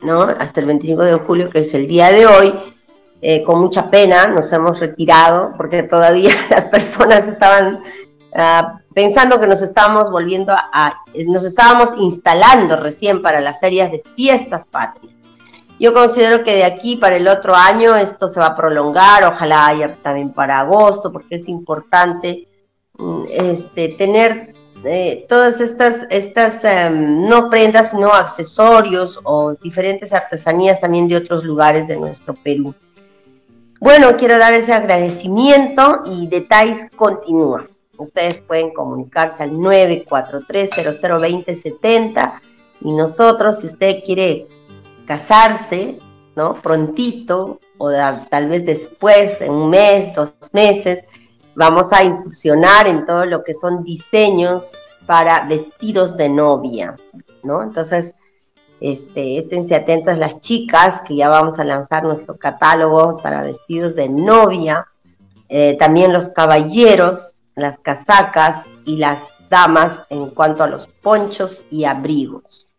¿no? 0.00 0.22
Hasta 0.22 0.60
el 0.60 0.66
25 0.66 1.02
de 1.02 1.14
julio, 1.14 1.50
que 1.50 1.58
es 1.58 1.74
el 1.74 1.88
día 1.88 2.12
de 2.12 2.24
hoy, 2.26 2.54
eh, 3.20 3.42
con 3.42 3.60
mucha 3.60 3.90
pena 3.90 4.28
nos 4.28 4.52
hemos 4.52 4.78
retirado 4.78 5.52
porque 5.56 5.82
todavía 5.82 6.34
las 6.50 6.66
personas 6.66 7.26
estaban 7.26 7.82
ah, 8.36 8.80
pensando 8.94 9.40
que 9.40 9.46
nos 9.48 9.60
estábamos 9.60 10.08
volviendo 10.10 10.52
a, 10.52 11.02
nos 11.26 11.44
estábamos 11.44 11.90
instalando 11.98 12.76
recién 12.76 13.22
para 13.22 13.40
las 13.40 13.58
ferias 13.58 13.90
de 13.90 14.02
fiestas 14.14 14.66
patrias. 14.66 15.21
Yo 15.78 15.92
considero 15.92 16.44
que 16.44 16.54
de 16.54 16.64
aquí 16.64 16.96
para 16.96 17.16
el 17.16 17.26
otro 17.26 17.54
año 17.54 17.96
esto 17.96 18.28
se 18.28 18.38
va 18.38 18.46
a 18.46 18.56
prolongar, 18.56 19.24
ojalá 19.24 19.66
haya 19.66 19.96
también 20.02 20.32
para 20.32 20.60
agosto, 20.60 21.10
porque 21.10 21.36
es 21.36 21.48
importante 21.48 22.46
mm, 22.98 23.24
este, 23.30 23.88
tener 23.88 24.52
eh, 24.84 25.26
todas 25.28 25.60
estas, 25.60 26.06
estas 26.10 26.64
em, 26.64 27.28
no 27.28 27.48
prendas, 27.48 27.90
sino 27.90 28.12
accesorios 28.12 29.20
o 29.22 29.54
diferentes 29.54 30.12
artesanías 30.12 30.80
también 30.80 31.06
de 31.08 31.16
otros 31.16 31.44
lugares 31.44 31.86
de 31.86 31.96
nuestro 31.96 32.34
Perú. 32.34 32.74
Bueno, 33.78 34.16
quiero 34.16 34.38
dar 34.38 34.54
ese 34.54 34.72
agradecimiento 34.72 36.02
y 36.06 36.26
detalles 36.28 36.88
continúa. 36.94 37.68
Ustedes 37.96 38.40
pueden 38.40 38.72
comunicarse 38.72 39.44
al 39.44 39.52
943-002070 39.52 42.40
y 42.80 42.92
nosotros, 42.92 43.60
si 43.60 43.66
usted 43.66 44.02
quiere 44.04 44.48
casarse, 45.12 45.98
¿no? 46.36 46.54
Prontito 46.62 47.60
o 47.76 47.90
tal 48.30 48.48
vez 48.48 48.64
después, 48.64 49.42
en 49.42 49.52
un 49.52 49.68
mes, 49.68 50.14
dos 50.14 50.32
meses, 50.52 51.04
vamos 51.54 51.92
a 51.92 52.02
incursionar 52.02 52.86
en 52.88 53.04
todo 53.04 53.26
lo 53.26 53.44
que 53.44 53.52
son 53.52 53.84
diseños 53.84 54.72
para 55.04 55.44
vestidos 55.44 56.16
de 56.16 56.30
novia, 56.30 56.96
¿no? 57.42 57.62
Entonces, 57.62 58.14
este, 58.80 59.36
esténse 59.36 59.74
atentas 59.74 60.16
las 60.16 60.40
chicas, 60.40 61.02
que 61.02 61.16
ya 61.16 61.28
vamos 61.28 61.58
a 61.58 61.64
lanzar 61.64 62.04
nuestro 62.04 62.38
catálogo 62.38 63.18
para 63.18 63.42
vestidos 63.42 63.94
de 63.94 64.08
novia, 64.08 64.86
eh, 65.50 65.76
también 65.78 66.14
los 66.14 66.30
caballeros, 66.30 67.36
las 67.54 67.78
casacas 67.80 68.64
y 68.86 68.96
las 68.96 69.28
damas 69.50 70.04
en 70.08 70.30
cuanto 70.30 70.64
a 70.64 70.68
los 70.68 70.86
ponchos 70.86 71.66
y 71.70 71.84
abrigos. 71.84 72.71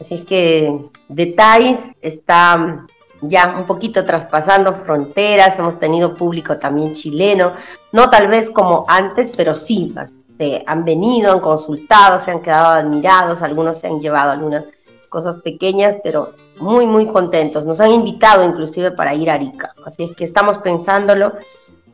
Así 0.00 0.14
es 0.14 0.24
que 0.24 0.90
Detalles 1.08 1.80
está 2.00 2.86
ya 3.22 3.54
un 3.58 3.66
poquito 3.66 4.04
traspasando 4.04 4.72
fronteras, 4.84 5.58
hemos 5.58 5.78
tenido 5.78 6.14
público 6.14 6.56
también 6.58 6.94
chileno, 6.94 7.52
no 7.92 8.08
tal 8.08 8.28
vez 8.28 8.50
como 8.50 8.86
antes, 8.88 9.30
pero 9.36 9.54
sí, 9.54 9.94
este, 10.02 10.64
han 10.66 10.84
venido, 10.84 11.32
han 11.32 11.40
consultado, 11.40 12.18
se 12.18 12.30
han 12.30 12.40
quedado 12.40 12.68
admirados, 12.68 13.42
algunos 13.42 13.78
se 13.78 13.88
han 13.88 14.00
llevado 14.00 14.30
algunas 14.30 14.64
cosas 15.10 15.38
pequeñas, 15.40 15.98
pero 16.02 16.34
muy, 16.60 16.86
muy 16.86 17.06
contentos. 17.06 17.66
Nos 17.66 17.80
han 17.80 17.90
invitado 17.90 18.44
inclusive 18.44 18.92
para 18.92 19.12
ir 19.14 19.28
a 19.28 19.34
Arica, 19.34 19.74
así 19.84 20.04
es 20.04 20.16
que 20.16 20.24
estamos 20.24 20.58
pensándolo. 20.58 21.34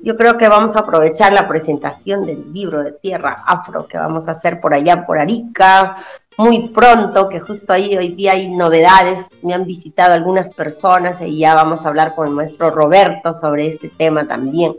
Yo 0.01 0.17
creo 0.17 0.37
que 0.39 0.49
vamos 0.49 0.77
a 0.77 0.81
aprovechar 0.81 1.33
la 1.33 1.49
presentación 1.49 2.25
del 2.25 2.53
libro 2.53 2.85
de 2.85 2.93
Tierra 2.93 3.43
Afro 3.47 3.89
que 3.89 3.97
vamos 3.97 4.29
a 4.29 4.33
hacer 4.33 4.61
por 4.61 4.75
allá, 4.75 5.07
por 5.07 5.19
Arica, 5.19 5.97
muy 6.37 6.69
pronto, 6.69 7.29
que 7.29 7.41
justo 7.41 7.73
ahí 7.73 7.97
hoy 7.97 8.09
día 8.09 8.33
hay 8.33 8.49
novedades. 8.49 9.27
Me 9.43 9.55
han 9.55 9.65
visitado 9.65 10.13
algunas 10.13 10.51
personas 10.51 11.21
y 11.23 11.39
ya 11.39 11.55
vamos 11.55 11.85
a 11.85 11.89
hablar 11.89 12.15
con 12.15 12.29
el 12.29 12.35
maestro 12.35 12.71
Roberto 12.71 13.35
sobre 13.35 13.69
este 13.69 13.89
tema 13.89 14.27
también, 14.29 14.77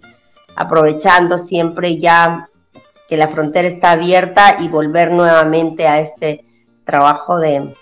aprovechando 0.56 1.38
siempre 1.38 2.00
ya 2.00 2.50
que 3.10 3.18
la 3.18 3.30
frontera 3.30 3.68
está 3.68 3.92
abierta 3.92 4.58
y 4.60 4.68
volver 4.68 5.12
nuevamente 5.12 5.88
a 5.88 6.00
este 6.00 6.46
trabajo 6.84 7.40
de, 7.40 7.74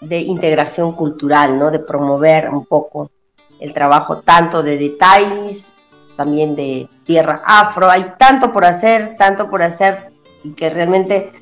integración 0.00 0.92
cultural, 0.92 1.58
¿no? 1.58 1.70
De 1.70 1.78
promover 1.78 2.48
un 2.48 2.64
poco 2.64 3.10
el 3.58 3.74
trabajo 3.74 4.20
tanto 4.20 4.62
de 4.62 4.78
detalles, 4.78 5.74
también 6.16 6.56
de 6.56 6.88
tierra 7.04 7.42
afro. 7.44 7.90
Hay 7.90 8.14
tanto 8.16 8.52
por 8.52 8.64
hacer, 8.64 9.16
tanto 9.18 9.50
por 9.50 9.62
hacer 9.62 10.10
y 10.42 10.52
que 10.52 10.70
realmente 10.70 11.32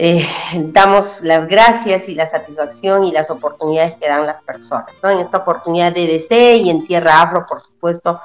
eh, 0.00 0.28
damos 0.56 1.22
las 1.22 1.48
gracias 1.48 2.08
y 2.08 2.14
la 2.14 2.28
satisfacción 2.28 3.02
y 3.02 3.10
las 3.10 3.30
oportunidades 3.30 3.96
que 3.96 4.06
dan 4.06 4.26
las 4.26 4.40
personas. 4.42 4.86
¿no? 5.02 5.10
En 5.10 5.18
esta 5.18 5.38
oportunidad 5.38 5.92
de 5.92 6.06
DC 6.06 6.58
y 6.58 6.70
en 6.70 6.86
Tierra 6.86 7.20
Afro, 7.20 7.44
por 7.48 7.60
supuesto, 7.60 8.20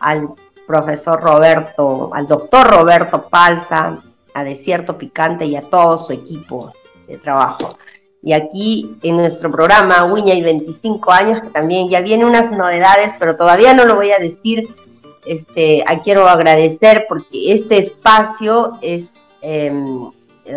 al 0.00 0.30
profesor 0.66 1.20
Roberto, 1.20 2.08
al 2.14 2.26
doctor 2.26 2.66
Roberto 2.66 3.28
Palza, 3.28 3.98
a 4.32 4.42
Desierto 4.42 4.96
Picante 4.96 5.44
y 5.44 5.54
a 5.54 5.60
todo 5.60 5.98
su 5.98 6.14
equipo 6.14 6.72
de 7.06 7.18
trabajo. 7.18 7.76
Y 8.22 8.32
aquí 8.32 8.96
en 9.02 9.18
nuestro 9.18 9.50
programa 9.50 10.04
Wiña 10.04 10.32
y 10.32 10.40
25 10.40 11.12
años, 11.12 11.42
que 11.42 11.50
también 11.50 11.90
ya 11.90 12.00
vienen 12.00 12.26
unas 12.26 12.50
novedades, 12.50 13.12
pero 13.18 13.36
todavía 13.36 13.74
no 13.74 13.84
lo 13.84 13.96
voy 13.96 14.12
a 14.12 14.18
decir. 14.18 14.66
Este, 15.26 15.84
quiero 16.02 16.26
agradecer 16.26 17.04
porque 17.06 17.52
este 17.52 17.76
espacio 17.76 18.78
es 18.80 19.10
em, 19.42 20.10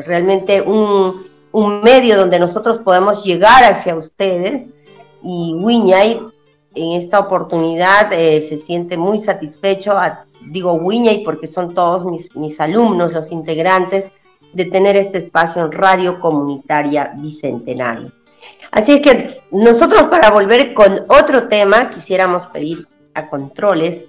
realmente 0.05 0.61
un, 0.61 1.25
un, 1.51 1.81
medio 1.81 2.17
donde 2.17 2.39
nosotros 2.39 2.79
podemos 2.79 3.23
llegar 3.23 3.63
hacia 3.63 3.95
ustedes. 3.95 4.67
Y 5.23 5.53
Wiñay 5.53 6.19
en 6.73 6.91
esta 6.93 7.19
oportunidad 7.19 8.11
eh, 8.13 8.39
se 8.41 8.57
siente 8.57 8.97
muy 8.97 9.19
satisfecho, 9.19 9.95
digo 10.41 10.73
Wiñay 10.73 11.23
porque 11.23 11.47
son 11.47 11.73
todos 11.73 12.05
mis, 12.05 12.33
mis 12.35 12.59
alumnos, 12.59 13.13
los 13.13 13.31
integrantes, 13.31 14.11
de 14.53 14.65
tener 14.65 14.95
este 14.97 15.19
espacio 15.19 15.65
en 15.65 15.71
Radio 15.71 16.19
Comunitaria 16.19 17.13
Bicentenario. 17.17 18.11
Así 18.71 18.93
es 18.93 19.01
que 19.01 19.41
nosotros 19.51 20.03
para 20.03 20.31
volver 20.31 20.73
con 20.73 21.05
otro 21.07 21.47
tema 21.47 21.89
quisiéramos 21.89 22.45
pedir 22.47 22.87
a 23.13 23.29
controles 23.29 24.07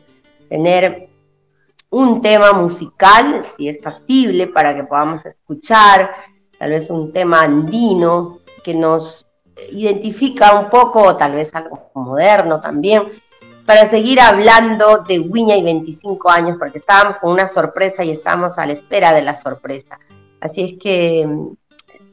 tener 0.49 1.09
un 1.93 2.23
tema 2.23 2.53
musical, 2.55 3.45
si 3.55 3.69
es 3.69 3.79
factible, 3.81 4.47
para 4.47 4.75
que 4.75 4.85
podamos 4.85 5.25
escuchar, 5.27 6.11
tal 6.59 6.71
vez 6.71 6.89
un 6.89 7.13
tema 7.13 7.43
andino 7.43 8.39
que 8.65 8.75
nos 8.75 9.27
identifica 9.71 10.59
un 10.59 10.71
poco, 10.71 11.17
tal 11.17 11.33
vez 11.33 11.55
algo 11.55 11.91
moderno 11.95 12.63
también, 12.63 13.13
para 13.67 13.87
seguir 13.87 14.21
hablando 14.21 15.05
de 15.07 15.21
Wiña 15.21 15.55
y 15.57 15.63
25 15.63 16.31
años, 16.31 16.57
porque 16.59 16.79
estábamos 16.79 17.19
con 17.19 17.31
una 17.31 17.47
sorpresa 17.47 18.03
y 18.03 18.13
estamos 18.13 18.57
a 18.57 18.65
la 18.65 18.73
espera 18.73 19.13
de 19.13 19.23
la 19.23 19.35
sorpresa. 19.35 19.99
Así 20.41 20.63
es 20.63 20.79
que 20.81 21.29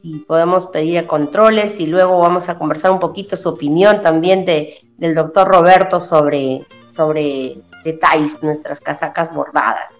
si 0.01 0.15
podemos 0.27 0.67
pedir 0.67 1.07
controles 1.07 1.79
y 1.79 1.88
luego 1.88 2.19
vamos 2.19 2.50
a 2.50 2.59
conversar 2.59 2.91
un 2.91 3.00
poquito 3.00 3.38
su 3.38 3.48
opinión 3.48 4.01
también 4.01 4.45
de, 4.45 4.77
del 4.98 5.15
doctor 5.15 5.48
Roberto 5.48 6.01
sobre, 6.01 6.65
sobre 6.86 7.62
detalles, 7.83 8.41
nuestras 8.43 8.79
casacas 8.79 9.33
bordadas. 9.33 10.00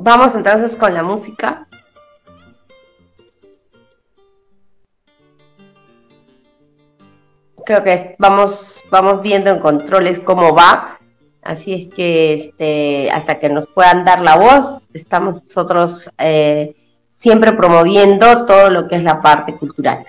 Vamos 0.00 0.34
entonces 0.34 0.74
con 0.74 0.94
la 0.94 1.02
música. 1.02 1.66
Creo 7.66 7.84
que 7.84 8.16
vamos, 8.18 8.82
vamos 8.90 9.20
viendo 9.20 9.50
en 9.50 9.58
controles 9.58 10.18
cómo 10.20 10.54
va. 10.54 10.97
Así 11.48 11.72
es 11.72 11.94
que 11.94 12.34
este, 12.34 13.10
hasta 13.10 13.38
que 13.38 13.48
nos 13.48 13.66
puedan 13.68 14.04
dar 14.04 14.20
la 14.20 14.36
voz, 14.36 14.82
estamos 14.92 15.42
nosotros 15.44 16.10
eh, 16.18 16.76
siempre 17.14 17.54
promoviendo 17.54 18.44
todo 18.44 18.68
lo 18.68 18.86
que 18.86 18.96
es 18.96 19.02
la 19.02 19.22
parte 19.22 19.54
cultural. 19.54 20.04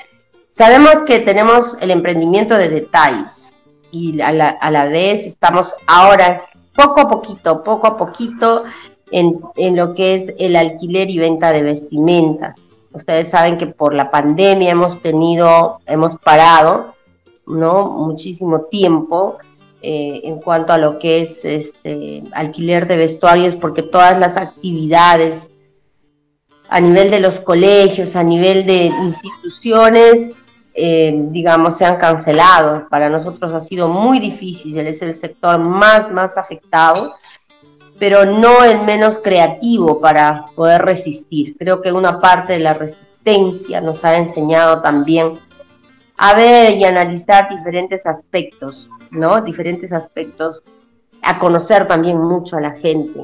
Sabemos 0.52 1.02
que 1.04 1.19
tenemos 1.19 1.78
el 1.80 1.91
emprendimiento 1.91 2.56
de 2.56 2.67
detalles 2.67 3.54
y 3.89 4.19
a 4.19 4.34
la, 4.34 4.86
vez 4.88 5.25
estamos 5.25 5.78
ahora 5.88 6.43
poco 6.75 6.99
a 6.99 7.10
poquito, 7.10 7.63
poco 7.63 7.88
a 7.88 7.95
poquito 7.95 8.65
en, 9.10 9.39
lo 9.78 9.93
que 9.93 10.15
es 10.15 10.34
el 10.39 10.58
alquiler 10.58 11.10
y 11.10 11.19
venta 11.19 11.54
de 11.54 11.62
vestimentas. 11.62 12.58
Ustedes 12.91 13.30
saben 13.30 13.58
que 13.58 13.67
por 13.67 13.93
la 13.93 14.12
pandemia 14.12 14.71
hemos 14.71 15.02
tenido, 15.02 15.80
hemos 15.86 16.17
parado, 16.17 16.95
¿no? 17.47 17.91
Muchísimo 17.91 18.63
tiempo 18.63 19.38
eh, 19.81 20.21
en 20.23 20.39
cuanto 20.39 20.73
a 20.73 20.77
lo 20.77 20.99
que 20.99 21.21
es 21.21 21.45
este 21.45 22.23
alquiler 22.31 22.87
de 22.87 22.97
vestuarios, 22.97 23.55
porque 23.55 23.83
todas 23.83 24.17
las 24.19 24.37
actividades 24.37 25.49
a 26.67 26.79
nivel 26.79 27.09
de 27.09 27.19
los 27.19 27.39
colegios, 27.39 28.15
a 28.15 28.23
nivel 28.23 28.65
de 28.65 28.85
instituciones, 28.85 30.35
eh, 30.73 31.13
digamos, 31.31 31.77
se 31.77 31.85
han 31.85 31.97
cancelado. 31.97 32.87
Para 32.89 33.09
nosotros 33.09 33.53
ha 33.53 33.61
sido 33.61 33.87
muy 33.87 34.19
difícil, 34.19 34.77
es 34.77 35.01
el 35.01 35.15
sector 35.15 35.59
más, 35.59 36.11
más 36.11 36.37
afectado 36.37 37.15
pero 37.99 38.25
no 38.25 38.63
el 38.63 38.81
menos 38.83 39.19
creativo 39.19 39.99
para 39.99 40.45
poder 40.55 40.81
resistir. 40.81 41.55
Creo 41.59 41.81
que 41.81 41.91
una 41.91 42.19
parte 42.19 42.53
de 42.53 42.59
la 42.59 42.73
resistencia 42.73 43.81
nos 43.81 44.03
ha 44.05 44.17
enseñado 44.17 44.81
también 44.81 45.33
a 46.21 46.34
ver 46.34 46.77
y 46.77 46.84
analizar 46.84 47.47
diferentes 47.49 48.05
aspectos, 48.05 48.89
¿no? 49.10 49.41
Diferentes 49.41 49.93
aspectos, 49.93 50.65
a 51.21 51.39
conocer 51.39 51.88
también 51.88 52.17
mucho 52.17 52.58
a 52.58 52.62
la 52.62 52.71
gente, 52.71 53.23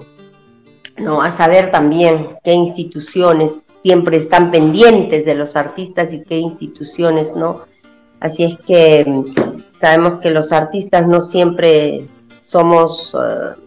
¿no? 0.96 1.22
A 1.22 1.30
saber 1.30 1.72
también 1.72 2.38
qué 2.42 2.54
instituciones 2.54 3.66
siempre 3.84 4.16
están 4.16 4.50
pendientes 4.50 5.26
de 5.26 5.36
los 5.36 5.58
artistas 5.58 6.14
y 6.14 6.24
qué 6.24 6.38
instituciones 6.38 7.36
no. 7.36 7.64
Así 8.22 8.46
es 8.46 8.58
que 8.60 9.04
mm, 9.06 9.80
sabemos 9.80 10.22
que 10.22 10.32
los 10.32 10.52
artistas 10.54 11.06
no 11.06 11.20
siempre 11.20 12.08
somos... 12.46 13.14
Eh, 13.14 13.62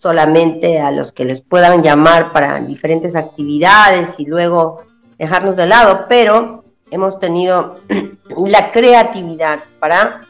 solamente 0.00 0.78
a 0.78 0.92
los 0.92 1.10
que 1.10 1.24
les 1.24 1.40
puedan 1.40 1.82
llamar 1.82 2.32
para 2.32 2.60
diferentes 2.60 3.16
actividades 3.16 4.20
y 4.20 4.26
luego 4.26 4.82
dejarnos 5.18 5.56
de 5.56 5.66
lado, 5.66 6.06
pero 6.08 6.57
hemos 6.90 7.18
tenido 7.18 7.80
la 8.46 8.72
creatividad 8.72 9.64
para 9.80 10.22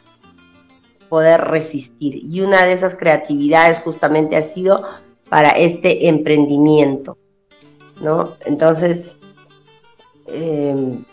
poder 1.08 1.42
resistir. 1.42 2.16
Y 2.16 2.40
una 2.40 2.64
de 2.64 2.72
esas 2.72 2.94
creatividades 2.94 3.80
justamente 3.80 4.36
ha 4.36 4.42
sido 4.42 4.84
para 5.28 5.50
este 5.50 6.08
emprendimiento, 6.08 7.16
¿no? 8.00 8.34
Entonces, 8.44 9.18
em, 10.26 11.04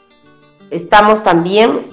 estamos 0.69 1.23
también, 1.23 1.87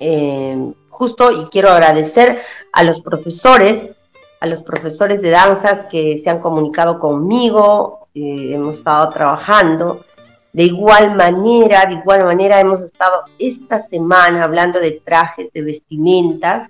em, 0.00 0.74
justo, 0.88 1.30
y 1.30 1.46
quiero 1.46 1.70
agradecer 1.70 2.42
a 2.72 2.82
los 2.84 3.00
profesores 3.00 3.96
a 4.42 4.46
los 4.48 4.60
profesores 4.60 5.22
de 5.22 5.30
danzas 5.30 5.86
que 5.88 6.18
se 6.18 6.28
han 6.28 6.40
comunicado 6.40 6.98
conmigo, 6.98 8.08
eh, 8.12 8.50
hemos 8.52 8.78
estado 8.78 9.08
trabajando. 9.08 10.04
De 10.52 10.64
igual 10.64 11.14
manera, 11.16 11.86
de 11.86 11.94
igual 11.94 12.24
manera 12.24 12.60
hemos 12.60 12.82
estado 12.82 13.24
esta 13.38 13.80
semana 13.88 14.42
hablando 14.42 14.78
de 14.80 15.02
trajes, 15.04 15.52
de 15.52 15.62
vestimentas. 15.62 16.68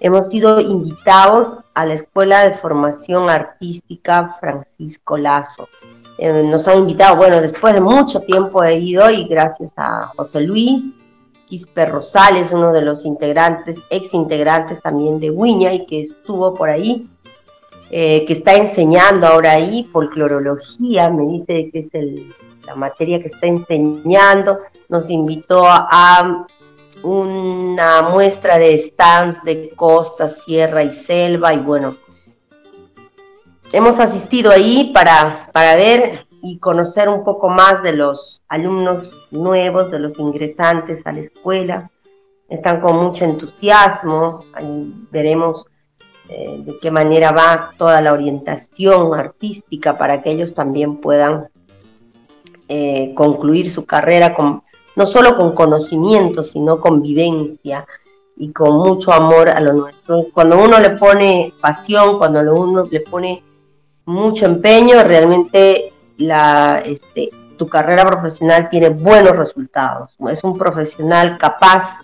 Hemos 0.00 0.28
sido 0.28 0.60
invitados 0.60 1.56
a 1.74 1.86
la 1.86 1.94
Escuela 1.94 2.44
de 2.44 2.54
Formación 2.56 3.30
Artística 3.30 4.36
Francisco 4.38 5.16
Lazo. 5.16 5.68
Eh, 6.18 6.42
nos 6.42 6.68
han 6.68 6.78
invitado, 6.78 7.16
bueno, 7.16 7.40
después 7.40 7.72
de 7.72 7.80
mucho 7.80 8.20
tiempo 8.20 8.62
he 8.62 8.78
ido 8.78 9.10
y 9.10 9.24
gracias 9.24 9.72
a 9.76 10.12
José 10.16 10.40
Luis, 10.40 10.90
Quisper 11.46 11.90
Rosales, 11.90 12.52
uno 12.52 12.72
de 12.72 12.82
los 12.82 13.06
integrantes, 13.06 13.80
ex 13.88 14.12
integrantes 14.12 14.82
también 14.82 15.20
de 15.20 15.30
Wiña 15.30 15.72
y 15.72 15.86
que 15.86 16.02
estuvo 16.02 16.54
por 16.54 16.68
ahí 16.68 17.08
eh, 17.94 18.24
que 18.26 18.32
está 18.32 18.54
enseñando 18.54 19.26
ahora 19.26 19.52
ahí, 19.52 19.84
folclorología, 19.92 21.10
me 21.10 21.26
dice 21.26 21.68
que 21.70 21.80
es 21.80 21.94
la 22.66 22.74
materia 22.74 23.20
que 23.20 23.28
está 23.28 23.46
enseñando, 23.46 24.60
nos 24.88 25.08
invitó 25.10 25.64
a, 25.66 26.46
una 27.02 28.02
muestra 28.02 28.58
de 28.58 28.78
stands 28.78 29.42
de 29.42 29.70
costa, 29.70 30.28
sierra 30.28 30.84
y 30.84 30.90
selva 30.90 31.52
y 31.52 31.58
bueno, 31.58 31.96
hemos 33.72 33.98
asistido 33.98 34.52
ahí 34.52 34.92
para, 34.94 35.50
para 35.52 35.74
ver 35.74 36.26
y 36.42 36.58
conocer 36.58 37.08
un 37.08 37.24
poco 37.24 37.48
más 37.48 37.82
de 37.82 37.92
los 37.92 38.42
alumnos 38.48 39.10
nuevos, 39.30 39.90
de 39.90 39.98
los 39.98 40.18
ingresantes 40.18 41.06
a 41.06 41.12
la 41.12 41.20
escuela. 41.20 41.90
Están 42.48 42.80
con 42.80 42.96
mucho 42.96 43.24
entusiasmo, 43.24 44.40
veremos 45.10 45.64
eh, 46.28 46.62
de 46.64 46.78
qué 46.80 46.90
manera 46.90 47.32
va 47.32 47.72
toda 47.76 48.00
la 48.00 48.12
orientación 48.12 49.14
artística 49.14 49.96
para 49.96 50.22
que 50.22 50.30
ellos 50.30 50.52
también 50.52 51.00
puedan 51.00 51.48
eh, 52.74 53.12
concluir 53.14 53.68
su 53.70 53.84
carrera 53.84 54.34
con, 54.34 54.62
no 54.96 55.04
solo 55.04 55.36
con 55.36 55.54
conocimiento, 55.54 56.42
sino 56.42 56.80
con 56.80 57.02
vivencia 57.02 57.86
y 58.34 58.50
con 58.50 58.78
mucho 58.78 59.12
amor 59.12 59.50
a 59.50 59.60
lo 59.60 59.74
nuestro. 59.74 60.22
Cuando 60.32 60.58
uno 60.58 60.80
le 60.80 60.90
pone 60.90 61.52
pasión, 61.60 62.16
cuando 62.16 62.40
uno 62.40 62.86
le 62.90 63.00
pone 63.00 63.44
mucho 64.06 64.46
empeño, 64.46 65.02
realmente 65.04 65.92
la, 66.16 66.82
este, 66.82 67.28
tu 67.58 67.66
carrera 67.66 68.06
profesional 68.06 68.70
tiene 68.70 68.88
buenos 68.88 69.36
resultados. 69.36 70.16
Es 70.30 70.42
un 70.42 70.56
profesional 70.56 71.36
capaz 71.36 71.98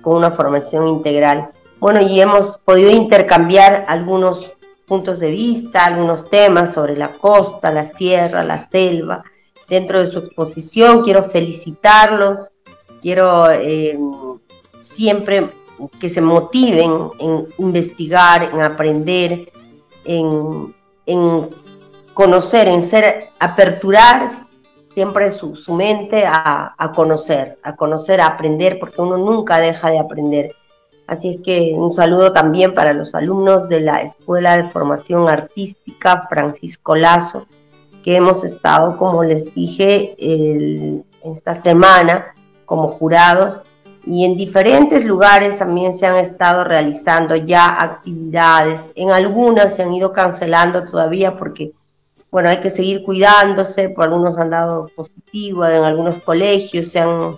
con 0.00 0.16
una 0.16 0.30
formación 0.30 0.88
integral. 0.88 1.50
Bueno, 1.78 2.00
y 2.00 2.18
hemos 2.22 2.56
podido 2.64 2.90
intercambiar 2.90 3.84
algunos 3.86 4.50
puntos 4.86 5.18
de 5.18 5.30
vista, 5.30 5.84
algunos 5.84 6.30
temas 6.30 6.72
sobre 6.72 6.96
la 6.96 7.10
costa, 7.18 7.70
la 7.70 7.84
sierra, 7.84 8.42
la 8.44 8.56
selva, 8.56 9.24
dentro 9.68 10.00
de 10.00 10.06
su 10.08 10.18
exposición. 10.18 11.02
Quiero 11.02 11.24
felicitarlos, 11.30 12.52
quiero 13.00 13.50
eh, 13.50 13.98
siempre 14.80 15.50
que 16.00 16.08
se 16.08 16.20
motiven 16.20 17.10
en 17.18 17.46
investigar, 17.58 18.44
en 18.44 18.62
aprender, 18.62 19.52
en, 20.04 20.74
conocer, 22.14 22.68
en 22.68 22.82
ser, 22.82 23.28
aperturar 23.38 24.28
siempre 24.94 25.30
su, 25.30 25.54
mente 25.74 26.24
a, 26.26 26.74
a, 26.78 26.92
conocer, 26.92 27.58
a 27.62 27.76
conocer, 27.76 28.20
a 28.20 28.28
aprender, 28.28 28.78
porque 28.78 29.02
uno 29.02 29.18
nunca 29.18 29.58
deja 29.60 29.90
de 29.90 29.98
aprender. 29.98 30.54
Así 31.06 31.34
es 31.34 31.40
que 31.42 31.72
un 31.74 31.92
saludo 31.92 32.32
también 32.32 32.74
para 32.74 32.92
los 32.92 33.14
alumnos 33.14 33.68
de 33.68 33.80
la 33.80 34.02
Escuela 34.02 34.56
de 34.56 34.70
Formación 34.70 35.28
Artística 35.28 36.26
Francisco 36.28 36.96
Lazo, 36.96 37.46
que 38.06 38.14
hemos 38.14 38.44
estado, 38.44 38.96
como 38.98 39.24
les 39.24 39.52
dije, 39.52 40.14
esta 41.24 41.56
semana 41.56 42.36
como 42.64 42.92
jurados 42.92 43.62
y 44.06 44.24
en 44.24 44.36
diferentes 44.36 45.04
lugares 45.04 45.58
también 45.58 45.92
se 45.92 46.06
han 46.06 46.14
estado 46.14 46.62
realizando 46.62 47.34
ya 47.34 47.82
actividades. 47.82 48.92
En 48.94 49.10
algunas 49.10 49.74
se 49.74 49.82
han 49.82 49.92
ido 49.92 50.12
cancelando 50.12 50.84
todavía 50.84 51.36
porque, 51.36 51.72
bueno, 52.30 52.48
hay 52.48 52.58
que 52.58 52.70
seguir 52.70 53.02
cuidándose, 53.02 53.88
por 53.88 54.04
algunos 54.04 54.38
han 54.38 54.50
dado 54.50 54.88
positivo, 54.94 55.66
en 55.66 55.82
algunos 55.82 56.18
colegios 56.18 56.86
se 56.86 57.00
han, 57.00 57.34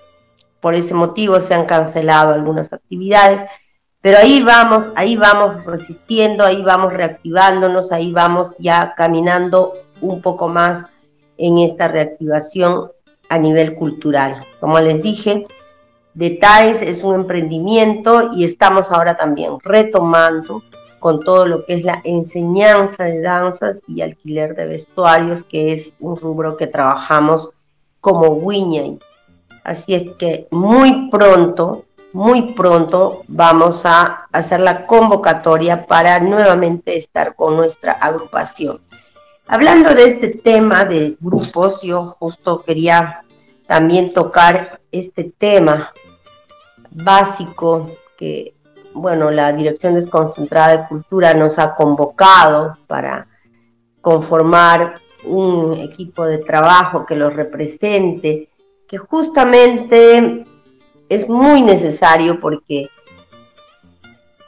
por 0.60 0.74
ese 0.74 0.92
motivo 0.92 1.40
se 1.40 1.54
han 1.54 1.64
cancelado 1.64 2.34
algunas 2.34 2.74
actividades. 2.74 3.40
Pero 4.02 4.18
ahí 4.18 4.42
vamos, 4.42 4.92
ahí 4.96 5.16
vamos 5.16 5.64
resistiendo, 5.64 6.44
ahí 6.44 6.62
vamos 6.62 6.92
reactivándonos, 6.92 7.90
ahí 7.90 8.12
vamos 8.12 8.54
ya 8.58 8.92
caminando 8.94 9.72
un 10.00 10.22
poco 10.22 10.48
más 10.48 10.86
en 11.36 11.58
esta 11.58 11.88
reactivación 11.88 12.90
a 13.28 13.38
nivel 13.38 13.74
cultural. 13.74 14.40
Como 14.60 14.80
les 14.80 15.02
dije, 15.02 15.46
Detalles 16.18 16.82
es 16.82 17.04
un 17.04 17.14
emprendimiento 17.14 18.30
y 18.34 18.42
estamos 18.42 18.90
ahora 18.90 19.16
también 19.16 19.52
retomando 19.62 20.64
con 20.98 21.20
todo 21.20 21.46
lo 21.46 21.64
que 21.64 21.74
es 21.74 21.84
la 21.84 22.00
enseñanza 22.02 23.04
de 23.04 23.20
danzas 23.20 23.80
y 23.86 24.02
alquiler 24.02 24.56
de 24.56 24.66
vestuarios, 24.66 25.44
que 25.44 25.72
es 25.72 25.94
un 26.00 26.16
rubro 26.16 26.56
que 26.56 26.66
trabajamos 26.66 27.50
como 28.00 28.30
Wiñay. 28.30 28.98
Así 29.62 29.94
es 29.94 30.10
que 30.16 30.48
muy 30.50 31.08
pronto, 31.08 31.84
muy 32.12 32.52
pronto 32.54 33.22
vamos 33.28 33.86
a 33.86 34.26
hacer 34.32 34.58
la 34.58 34.86
convocatoria 34.86 35.86
para 35.86 36.18
nuevamente 36.18 36.96
estar 36.96 37.36
con 37.36 37.56
nuestra 37.56 37.92
agrupación. 37.92 38.80
Hablando 39.50 39.94
de 39.94 40.04
este 40.04 40.28
tema 40.28 40.84
de 40.84 41.16
grupos, 41.18 41.80
yo 41.80 42.16
justo 42.18 42.62
quería 42.62 43.24
también 43.66 44.12
tocar 44.12 44.78
este 44.92 45.32
tema 45.38 45.90
básico 46.90 47.90
que, 48.18 48.52
bueno, 48.92 49.30
la 49.30 49.50
Dirección 49.54 49.94
Desconcentrada 49.94 50.76
de 50.76 50.88
Cultura 50.88 51.32
nos 51.32 51.58
ha 51.58 51.74
convocado 51.76 52.76
para 52.86 53.26
conformar 54.02 55.00
un 55.24 55.78
equipo 55.80 56.26
de 56.26 56.36
trabajo 56.36 57.06
que 57.06 57.16
los 57.16 57.32
represente, 57.32 58.50
que 58.86 58.98
justamente 58.98 60.44
es 61.08 61.26
muy 61.26 61.62
necesario 61.62 62.38
porque 62.38 62.90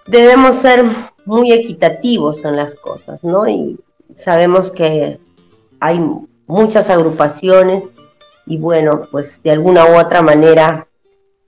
debemos 0.06 0.56
ser 0.56 0.84
muy 1.24 1.52
equitativos 1.52 2.44
en 2.44 2.56
las 2.56 2.74
cosas, 2.74 3.24
¿no? 3.24 3.48
Y 3.48 3.80
sabemos 4.20 4.70
que 4.70 5.18
hay 5.80 6.04
muchas 6.46 6.90
agrupaciones 6.90 7.84
y 8.46 8.58
bueno, 8.58 9.02
pues 9.10 9.42
de 9.42 9.50
alguna 9.50 9.86
u 9.86 9.98
otra 9.98 10.22
manera, 10.22 10.86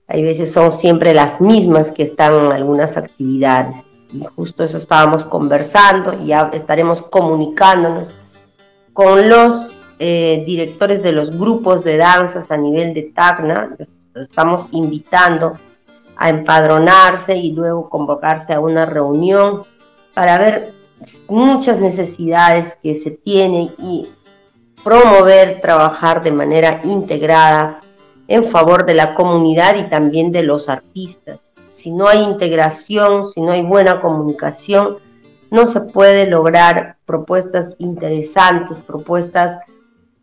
hay 0.07 0.23
veces 0.23 0.51
son 0.51 0.71
siempre 0.71 1.13
las 1.13 1.41
mismas 1.41 1.91
que 1.91 2.03
están 2.03 2.45
en 2.45 2.51
algunas 2.51 2.97
actividades. 2.97 3.85
Y 4.11 4.23
justo 4.35 4.63
eso 4.63 4.77
estábamos 4.77 5.25
conversando 5.25 6.13
y 6.13 6.27
ya 6.27 6.49
estaremos 6.53 7.01
comunicándonos 7.01 8.13
con 8.93 9.27
los 9.27 9.69
eh, 9.99 10.43
directores 10.45 11.03
de 11.03 11.11
los 11.11 11.37
grupos 11.37 11.83
de 11.83 11.97
danzas 11.97 12.51
a 12.51 12.57
nivel 12.57 12.93
de 12.93 13.11
Tacna. 13.15 13.75
estamos 14.15 14.67
invitando 14.71 15.53
a 16.15 16.29
empadronarse 16.29 17.35
y 17.35 17.51
luego 17.51 17.89
convocarse 17.89 18.53
a 18.53 18.59
una 18.59 18.85
reunión 18.85 19.63
para 20.13 20.37
ver 20.37 20.82
muchas 21.27 21.79
necesidades 21.79 22.73
que 22.81 22.95
se 22.95 23.11
tienen 23.11 23.71
y 23.77 24.09
promover, 24.83 25.61
trabajar 25.61 26.23
de 26.23 26.31
manera 26.31 26.81
integrada 26.83 27.81
en 28.27 28.45
favor 28.45 28.85
de 28.85 28.93
la 28.93 29.15
comunidad 29.15 29.75
y 29.75 29.89
también 29.89 30.31
de 30.31 30.43
los 30.43 30.69
artistas. 30.69 31.39
Si 31.71 31.91
no 31.91 32.07
hay 32.07 32.21
integración, 32.21 33.31
si 33.31 33.41
no 33.41 33.51
hay 33.51 33.61
buena 33.61 34.01
comunicación, 34.01 34.97
no 35.49 35.65
se 35.65 35.81
puede 35.81 36.27
lograr 36.27 36.97
propuestas 37.05 37.75
interesantes, 37.77 38.81
propuestas 38.81 39.59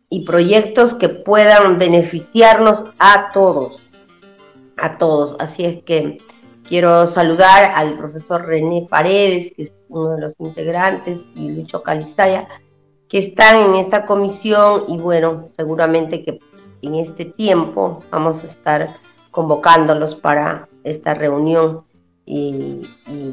y 0.09 0.25
proyectos 0.25 0.95
que 0.95 1.09
puedan 1.09 1.79
beneficiarnos 1.79 2.85
a 2.99 3.31
todos, 3.33 3.81
a 4.77 4.99
todos. 4.99 5.37
Así 5.39 5.65
es 5.65 5.83
que 5.85 6.19
quiero 6.69 7.07
saludar 7.07 7.73
al 7.75 7.97
profesor 7.97 8.47
René 8.47 8.87
Paredes, 8.91 9.53
que 9.57 9.63
uno 9.91 10.11
de 10.11 10.21
los 10.23 10.35
integrantes, 10.39 11.27
y 11.35 11.51
Lucho 11.51 11.83
Calizaya, 11.83 12.49
que 13.09 13.19
están 13.19 13.61
en 13.61 13.75
esta 13.75 14.07
comisión 14.07 14.85
y 14.89 14.97
bueno, 14.97 15.49
seguramente 15.57 16.23
que 16.23 16.39
en 16.83 16.95
este 16.95 17.25
tiempo 17.25 18.03
vamos 18.11 18.43
a 18.43 18.47
estar 18.47 18.89
convocándolos 19.31 20.15
para 20.15 20.69
esta 20.85 21.15
reunión 21.15 21.85
y, 22.25 22.83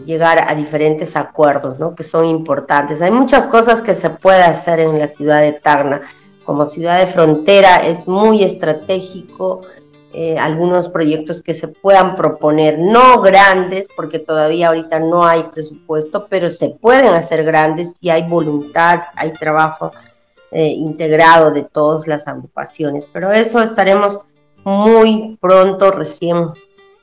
llegar 0.06 0.46
a 0.50 0.56
diferentes 0.56 1.15
acuerdos, 1.15 1.78
¿no? 1.80 1.93
Que 1.93 2.04
son 2.04 2.26
importantes. 2.26 3.02
Hay 3.02 3.12
muchas 3.12 3.48
cosas 3.48 3.82
que 3.82 3.93
se 3.93 4.10
puede 4.10 4.41
hacer 4.41 4.80
en 4.80 4.98
la 4.98 5.08
ciudad 5.08 5.41
de 5.41 5.54
Tacna. 5.54 6.02
Como 6.46 6.65
ciudad 6.65 7.00
de 7.00 7.08
frontera 7.08 7.86
es 7.86 8.08
muy 8.08 8.41
estratégico 8.43 9.62
eh, 10.13 10.38
algunos 10.39 10.88
proyectos 10.88 11.41
que 11.41 11.54
se 11.54 11.67
puedan 11.67 12.15
proponer, 12.15 12.80
no 12.80 13.22
grandes, 13.22 13.88
porque 13.96 14.20
todavía 14.20 14.70
ahorita 14.70 15.00
no 15.00 15.26
hay 15.26 15.43
presupuesto, 15.43 16.28
pero 16.30 16.50
se 16.50 16.70
pueden 16.70 17.13
hacer 17.13 17.43
grandes 17.43 17.98
si 18.00 18.10
hay 18.10 18.28
voluntad, 18.28 19.02
hay 19.15 19.34
trabajo 19.34 19.91
eh, 20.52 20.67
integrado 20.67 21.52
de 21.52 21.63
todas 21.63 22.08
las 22.08 22.28
agrupaciones. 22.28 23.06
Pero 23.12 23.32
eso 23.32 23.62
estaremos 23.62 24.20
muy 24.63 25.38
pronto, 25.41 25.91
recién 25.91 26.48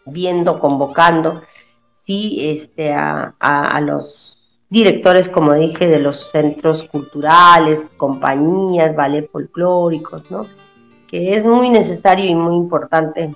viendo, 0.07 0.59
convocando, 0.59 1.43
sí, 2.07 2.39
este, 2.41 2.93
a, 2.93 3.35
a 3.39 3.81
los 3.81 4.41
directores, 4.71 5.29
como 5.29 5.55
dije, 5.55 5.87
de 5.87 6.01
los 6.01 6.31
centros 6.31 6.85
culturales, 6.85 7.91
compañías, 7.97 8.97
ballet 8.97 9.31
folclóricos, 9.31 10.31
¿no? 10.31 10.47
Es 11.13 11.45
muy 11.45 11.71
necesario 11.71 12.27
y 12.27 12.35
muy 12.35 12.57
importante 12.57 13.35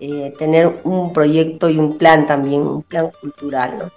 eh, 0.00 0.32
tener 0.38 0.80
un 0.84 1.12
proyecto 1.12 1.68
y 1.68 1.76
un 1.76 1.98
plan 1.98 2.26
también, 2.26 2.62
un 2.62 2.82
plan 2.82 3.10
cultural. 3.20 3.92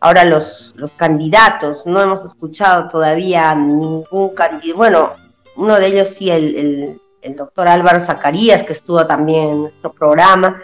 Ahora 0.00 0.24
los, 0.24 0.72
los 0.76 0.90
candidatos, 0.92 1.86
no 1.86 2.00
hemos 2.00 2.24
escuchado 2.24 2.88
todavía 2.88 3.54
ningún 3.54 4.30
candidato, 4.34 4.76
bueno, 4.76 5.12
uno 5.56 5.78
de 5.78 5.86
ellos 5.86 6.08
sí, 6.08 6.30
el, 6.30 6.98
el, 7.20 7.36
doctor 7.36 7.68
Álvaro 7.68 8.00
Zacarías, 8.00 8.64
que 8.64 8.72
estuvo 8.72 9.06
también 9.06 9.50
en 9.50 9.60
nuestro 9.62 9.92
programa, 9.92 10.62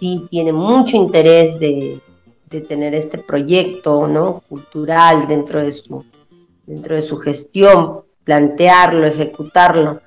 sí 0.00 0.26
tiene 0.30 0.52
mucho 0.52 0.96
interés 0.96 1.58
de, 1.60 2.00
tener 2.68 2.94
este 2.94 3.18
proyecto 3.18 4.06
¿no? 4.06 4.42
cultural 4.48 5.26
dentro 5.26 5.62
de, 5.62 5.72
su, 5.72 6.04
dentro 6.66 6.94
de 6.94 7.02
su 7.02 7.16
gestión, 7.18 8.02
plantearlo, 8.24 9.06
ejecutarlo, 9.06 10.00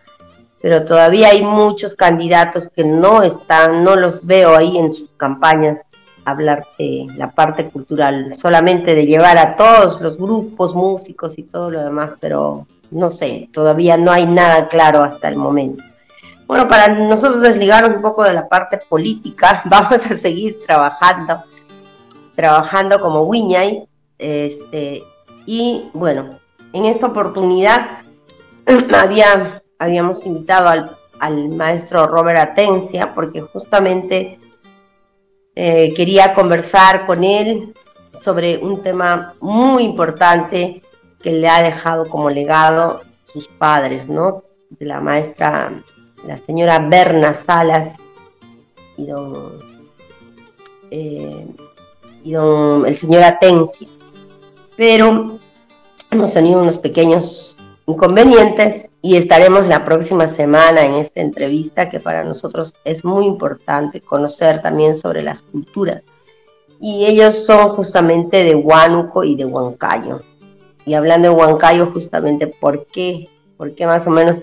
pero 0.66 0.84
todavía 0.84 1.28
hay 1.28 1.44
muchos 1.44 1.94
candidatos 1.94 2.70
que 2.70 2.84
no 2.84 3.22
están, 3.22 3.84
no 3.84 3.96
los 3.96 4.26
veo 4.26 4.56
ahí 4.56 4.80
en 4.80 4.96
sus 4.96 5.12
campañas 5.16 5.82
hablar 6.26 6.66
de 6.80 7.06
la 7.18 7.30
parte 7.30 7.70
cultural, 7.70 8.34
solamente 8.36 8.96
de 8.96 9.06
llevar 9.06 9.38
a 9.38 9.58
todos 9.58 10.02
los 10.02 10.18
grupos, 10.18 10.74
músicos 10.74 11.38
y 11.38 11.44
todo 11.44 11.70
lo 11.70 11.84
demás, 11.84 12.14
pero 12.20 12.66
no 12.90 13.12
sé, 13.12 13.48
todavía 13.54 13.96
no 13.98 14.12
hay 14.12 14.26
nada 14.26 14.68
claro 14.68 15.04
hasta 15.04 15.28
el 15.28 15.36
momento. 15.36 15.84
Bueno, 16.48 16.68
para 16.68 16.88
nosotros 16.88 17.42
desligar 17.42 17.88
un 17.88 18.02
poco 18.02 18.24
de 18.24 18.34
la 18.34 18.50
parte 18.50 18.80
política, 18.90 19.62
vamos 19.70 20.04
a 20.04 20.18
seguir 20.18 20.58
trabajando, 20.66 21.44
trabajando 22.36 23.00
como 23.00 23.22
Wiñay, 23.22 23.88
este, 24.18 25.04
y 25.46 25.92
bueno, 25.94 26.40
en 26.74 26.86
esta 26.86 27.06
oportunidad 27.06 28.00
había, 28.96 29.62
habíamos 29.80 30.26
invitado 30.26 30.70
al, 31.20 31.50
maestro 31.50 32.08
Robert 32.08 32.40
Atencia, 32.40 33.14
porque 33.16 33.42
justamente 33.42 34.38
eh, 35.56 35.94
quería 35.94 36.34
conversar 36.34 37.06
con 37.06 37.24
él 37.24 37.74
sobre 38.20 38.58
un 38.58 38.82
tema 38.82 39.34
muy 39.40 39.84
importante 39.84 40.82
que 41.22 41.32
le 41.32 41.48
ha 41.48 41.62
dejado 41.62 42.10
como 42.10 42.30
legado 42.30 43.02
sus 43.28 43.48
padres, 43.48 44.10
¿no? 44.10 44.44
De 44.70 44.86
la 44.86 45.00
maestra 45.00 45.72
la 46.26 46.38
señora 46.38 46.80
Berna 46.80 47.34
Salas 47.34 47.96
y 48.98 49.08
don, 49.08 49.60
eh, 50.92 51.48
y 52.24 52.32
don 52.32 52.86
el 52.86 52.96
señor 52.96 53.24
Atensi. 53.24 53.88
Pero 54.76 55.40
hemos 56.12 56.34
tenido 56.34 56.62
unos 56.62 56.78
pequeños 56.78 57.58
inconvenientes 57.86 58.88
y 59.06 59.18
estaremos 59.18 59.68
la 59.68 59.86
próxima 59.86 60.28
semana 60.28 60.84
en 60.84 60.96
esta 60.96 61.22
entrevista 61.22 61.92
que 61.92 62.00
para 62.00 62.24
nosotros 62.24 62.74
es 62.84 63.06
muy 63.06 63.28
importante 63.28 64.02
conocer 64.02 64.64
también 64.64 64.98
sobre 64.98 65.22
las 65.22 65.44
culturas. 65.44 66.02
Y 66.82 67.06
ellos 67.06 67.46
son 67.46 67.70
justamente 67.70 68.44
de 68.44 68.56
Huánuco 68.56 69.24
y 69.24 69.36
de 69.36 69.46
Huancayo. 69.46 70.22
Y 70.88 70.96
hablando 70.96 71.30
de 71.30 71.36
Huancayo, 71.36 71.92
justamente, 71.94 72.48
¿por 72.48 72.88
qué? 72.88 73.30
¿Por 73.58 73.76
qué 73.76 73.86
más 73.86 74.08
o 74.08 74.10
menos 74.10 74.42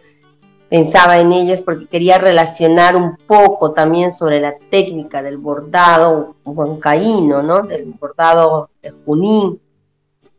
pensaba 0.69 1.19
en 1.19 1.33
ellos 1.33 1.61
porque 1.61 1.89
quería 1.89 2.19
relacionar 2.19 2.95
un 2.95 3.17
poco 3.17 3.73
también 3.73 4.13
sobre 4.13 4.41
la 4.41 4.55
técnica 4.71 5.25
del 5.25 5.39
bordado 5.39 6.37
huancaíno, 6.45 7.43
¿no? 7.43 7.63
Del 7.63 7.87
bordado 7.99 8.71
de 8.81 8.93
Junín 9.05 9.61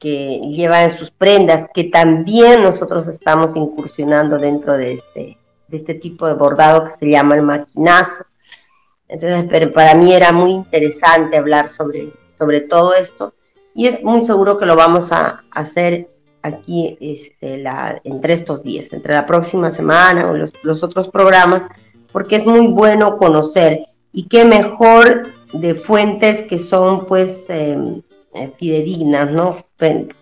que 0.03 0.41
lleva 0.53 0.83
en 0.83 0.91
sus 0.91 1.11
prendas, 1.11 1.65
que 1.73 1.85
también 1.85 2.61
nosotros 2.61 3.07
estamos 3.07 3.55
incursionando 3.55 4.37
dentro 4.37 4.73
de 4.73 4.95
este, 4.95 5.37
de 5.69 5.77
este 5.77 5.93
tipo 5.93 6.27
de 6.27 6.33
bordado 6.33 6.83
que 6.83 6.91
se 6.91 7.09
llama 7.09 7.35
el 7.35 7.43
maquinazo. 7.43 8.25
Entonces, 9.07 9.71
para 9.71 9.95
mí 9.95 10.11
era 10.11 10.33
muy 10.33 10.51
interesante 10.51 11.37
hablar 11.37 11.69
sobre, 11.69 12.11
sobre 12.37 12.59
todo 12.59 12.93
esto 12.93 13.33
y 13.73 13.87
es 13.87 14.03
muy 14.03 14.25
seguro 14.25 14.57
que 14.57 14.65
lo 14.65 14.75
vamos 14.75 15.13
a 15.13 15.45
hacer 15.51 16.09
aquí 16.41 16.97
este, 16.99 17.59
la, 17.59 18.01
entre 18.03 18.33
estos 18.33 18.61
días, 18.61 18.91
entre 18.91 19.13
la 19.13 19.25
próxima 19.25 19.71
semana 19.71 20.29
o 20.29 20.33
los, 20.33 20.83
otros 20.83 21.07
programas, 21.07 21.65
porque 22.11 22.35
es 22.35 22.45
muy 22.45 22.67
bueno 22.67 23.17
conocer 23.17 23.85
y 24.11 24.27
qué 24.27 24.43
mejor 24.43 25.29
de 25.53 25.75
fuentes 25.75 26.41
que 26.41 26.57
son 26.57 27.05
pues 27.05 27.45
eh, 27.47 28.01
fidedignas, 28.57 29.31
¿no? 29.31 29.57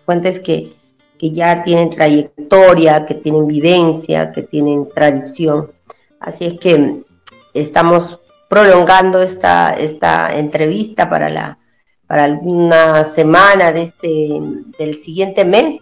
Fuentes 0.04 0.40
que, 0.40 0.74
que 1.18 1.30
ya 1.30 1.62
tienen 1.62 1.90
trayectoria, 1.90 3.06
que 3.06 3.14
tienen 3.14 3.46
vivencia, 3.46 4.32
que 4.32 4.42
tienen 4.42 4.88
tradición. 4.88 5.70
Así 6.20 6.44
es 6.44 6.60
que 6.60 7.02
estamos 7.54 8.20
prolongando 8.48 9.22
esta, 9.22 9.70
esta 9.70 10.36
entrevista 10.36 11.08
para 11.08 11.28
la 11.28 11.58
para 12.12 12.24
alguna 12.24 13.04
semana 13.04 13.72
de 13.72 13.84
este, 13.84 14.28
del 14.78 14.98
siguiente 14.98 15.46
mes 15.46 15.80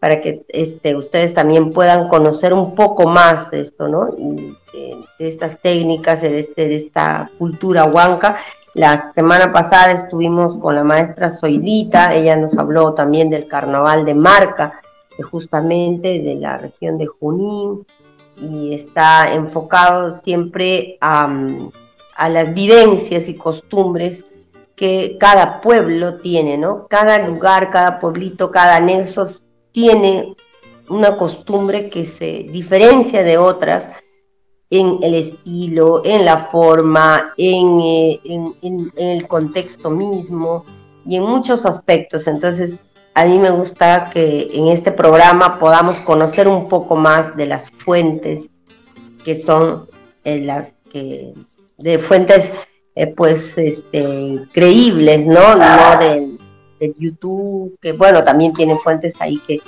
para 0.00 0.20
que 0.20 0.44
este, 0.48 0.96
ustedes 0.96 1.32
también 1.32 1.70
puedan 1.70 2.08
conocer 2.08 2.52
un 2.52 2.74
poco 2.74 3.06
más 3.06 3.52
de 3.52 3.60
esto, 3.60 3.86
¿no? 3.86 4.06
De, 4.06 4.96
estas 5.20 5.60
técnicas, 5.60 6.22
de, 6.22 6.40
este, 6.40 6.66
de 6.66 6.74
esta 6.74 7.30
cultura 7.38 7.84
huanca. 7.84 8.38
La 8.74 9.12
semana 9.12 9.52
pasada 9.52 9.92
estuvimos 9.92 10.56
con 10.56 10.76
la 10.76 10.84
maestra 10.84 11.28
Zoidita, 11.28 12.14
ella 12.14 12.36
nos 12.36 12.56
habló 12.56 12.94
también 12.94 13.28
del 13.28 13.48
carnaval 13.48 14.04
de 14.04 14.14
Marca, 14.14 14.80
justamente 15.30 16.20
de 16.20 16.36
la 16.36 16.56
región 16.56 16.96
de 16.96 17.06
Junín, 17.06 17.84
y 18.36 18.72
está 18.72 19.34
enfocado 19.34 20.10
siempre 20.12 20.96
a, 21.00 21.28
a 22.16 22.28
las 22.28 22.54
vivencias 22.54 23.28
y 23.28 23.34
costumbres 23.34 24.24
que 24.76 25.16
cada 25.18 25.60
pueblo 25.60 26.18
tiene, 26.18 26.56
¿no? 26.56 26.86
Cada 26.88 27.18
lugar, 27.26 27.70
cada 27.70 27.98
pueblito, 27.98 28.50
cada 28.50 28.76
anexo 28.76 29.24
tiene 29.72 30.36
una 30.88 31.16
costumbre 31.16 31.90
que 31.90 32.04
se 32.04 32.46
diferencia 32.50 33.22
de 33.22 33.36
otras 33.36 33.86
en 34.70 34.98
el 35.02 35.14
estilo, 35.14 36.02
en 36.04 36.24
la 36.24 36.46
forma, 36.46 37.34
eh, 37.36 38.20
en, 38.24 38.92
el 38.96 39.26
contexto 39.26 39.90
mismo 39.90 40.64
y 41.04 41.16
en 41.16 41.24
muchos 41.24 41.66
aspectos. 41.66 42.28
Entonces, 42.28 42.80
a 43.14 43.24
mí 43.24 43.38
me 43.38 43.50
gusta 43.50 44.10
que 44.12 44.48
en 44.54 44.68
este 44.68 44.92
programa 44.92 45.58
podamos 45.58 46.00
conocer 46.00 46.46
un 46.46 46.68
poco 46.68 46.94
más 46.94 47.36
de 47.36 47.46
las 47.46 47.70
fuentes 47.72 48.50
que 49.24 49.34
son 49.34 49.88
eh, 50.24 50.40
las 50.40 50.74
que, 50.90 51.34
de 51.76 51.98
fuentes 51.98 52.52
eh, 52.94 53.08
pues 53.08 53.58
este, 53.58 54.46
creíbles, 54.52 55.26
¿no? 55.26 55.56
No 55.56 55.98
de, 55.98 56.30
YouTube, 56.98 57.76
que 57.82 57.92
bueno, 57.92 58.24
también 58.24 58.54
tienen 58.54 58.78
fuentes 58.78 59.14
ahí 59.18 59.38
que, 59.46 59.60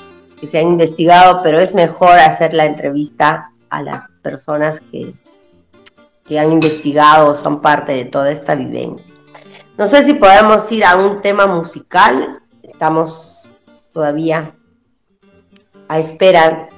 se 0.47 0.59
han 0.59 0.69
investigado, 0.69 1.41
pero 1.45 1.61
es 1.61 1.73
mejor 1.73 2.19
hacer 2.19 2.53
la 2.53 2.65
entrevista 2.65 3.52
a 3.73 3.83
las 3.83 4.09
personas 4.21 4.81
que, 4.91 5.15
que 6.25 6.39
han 6.39 6.53
investigado 6.53 7.31
o 7.31 7.35
son 7.35 7.63
parte 7.63 7.93
de 7.93 8.05
toda 8.05 8.31
esta 8.31 8.55
vivencia. 8.55 9.07
No 9.79 9.87
sé 9.87 10.05
si 10.05 10.15
podemos 10.15 10.71
ir 10.71 10.85
a 10.85 10.97
un 10.97 11.23
tema 11.23 11.47
musical, 11.47 12.43
estamos 12.63 13.51
todavía 13.93 14.55
a 15.89 15.99
espera 15.99 16.69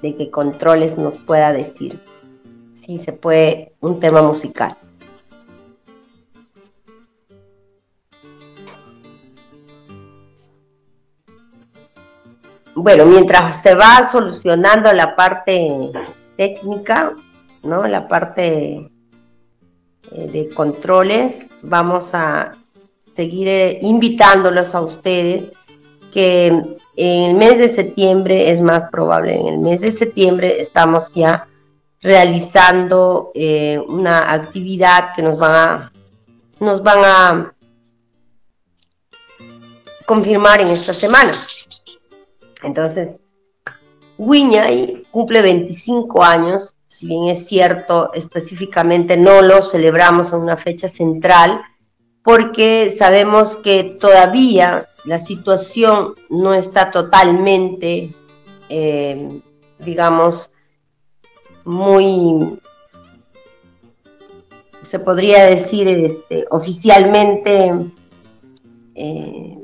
de 0.00 0.16
que 0.16 0.30
Controles 0.30 0.96
nos 0.96 1.18
pueda 1.18 1.52
decir 1.52 2.02
si 2.72 2.98
se 2.98 3.12
puede 3.12 3.74
un 3.80 4.00
tema 4.00 4.22
musical. 4.22 4.78
bueno, 12.78 13.04
mientras 13.06 13.60
se 13.60 13.74
va 13.74 14.08
solucionando 14.10 14.92
la 14.92 15.16
parte 15.16 15.90
técnica, 16.38 17.14
¿no? 17.62 17.86
La 17.86 18.08
parte 18.08 18.90
eh, 20.12 20.30
de 20.32 20.48
controles, 20.54 21.50
vamos 21.62 22.14
a 22.14 22.56
seguir 23.14 23.48
eh, 23.48 23.78
invitándolos 23.82 24.74
a 24.74 24.80
ustedes 24.80 25.52
que 26.12 26.46
en 26.46 27.22
el 27.24 27.34
mes 27.34 27.58
de 27.58 27.68
septiembre 27.68 28.50
es 28.52 28.60
más 28.60 28.86
probable, 28.86 29.34
en 29.34 29.48
el 29.48 29.58
mes 29.58 29.80
de 29.80 29.92
septiembre 29.92 30.62
estamos 30.62 31.12
ya 31.12 31.48
realizando 32.00 33.32
eh, 33.34 33.78
una 33.86 34.32
actividad 34.32 35.14
que 35.14 35.22
nos 35.22 35.36
van 35.36 35.52
a, 35.52 35.92
nos 36.60 36.82
van 36.82 36.98
a 37.04 37.54
confirmar 40.06 40.60
en 40.60 40.68
esta 40.68 40.92
semana. 40.92 41.32
Entonces, 42.62 43.18
Wiñay 44.18 45.06
cumple 45.12 45.40
25 45.42 46.24
años, 46.24 46.74
si 46.88 47.06
bien 47.06 47.28
es 47.28 47.46
cierto, 47.46 48.12
específicamente 48.14 49.16
no 49.16 49.42
lo 49.42 49.62
celebramos 49.62 50.32
en 50.32 50.40
una 50.40 50.56
fecha 50.56 50.88
central, 50.88 51.60
porque 52.24 52.90
sabemos 52.90 53.54
que 53.56 53.84
todavía 53.84 54.88
la 55.04 55.20
situación 55.20 56.14
no 56.28 56.52
está 56.52 56.90
totalmente, 56.90 58.12
eh, 58.68 59.40
digamos, 59.78 60.50
muy, 61.64 62.58
se 64.82 64.98
podría 64.98 65.44
decir 65.44 65.86
este, 65.86 66.44
oficialmente 66.50 67.72
eh, 68.96 69.57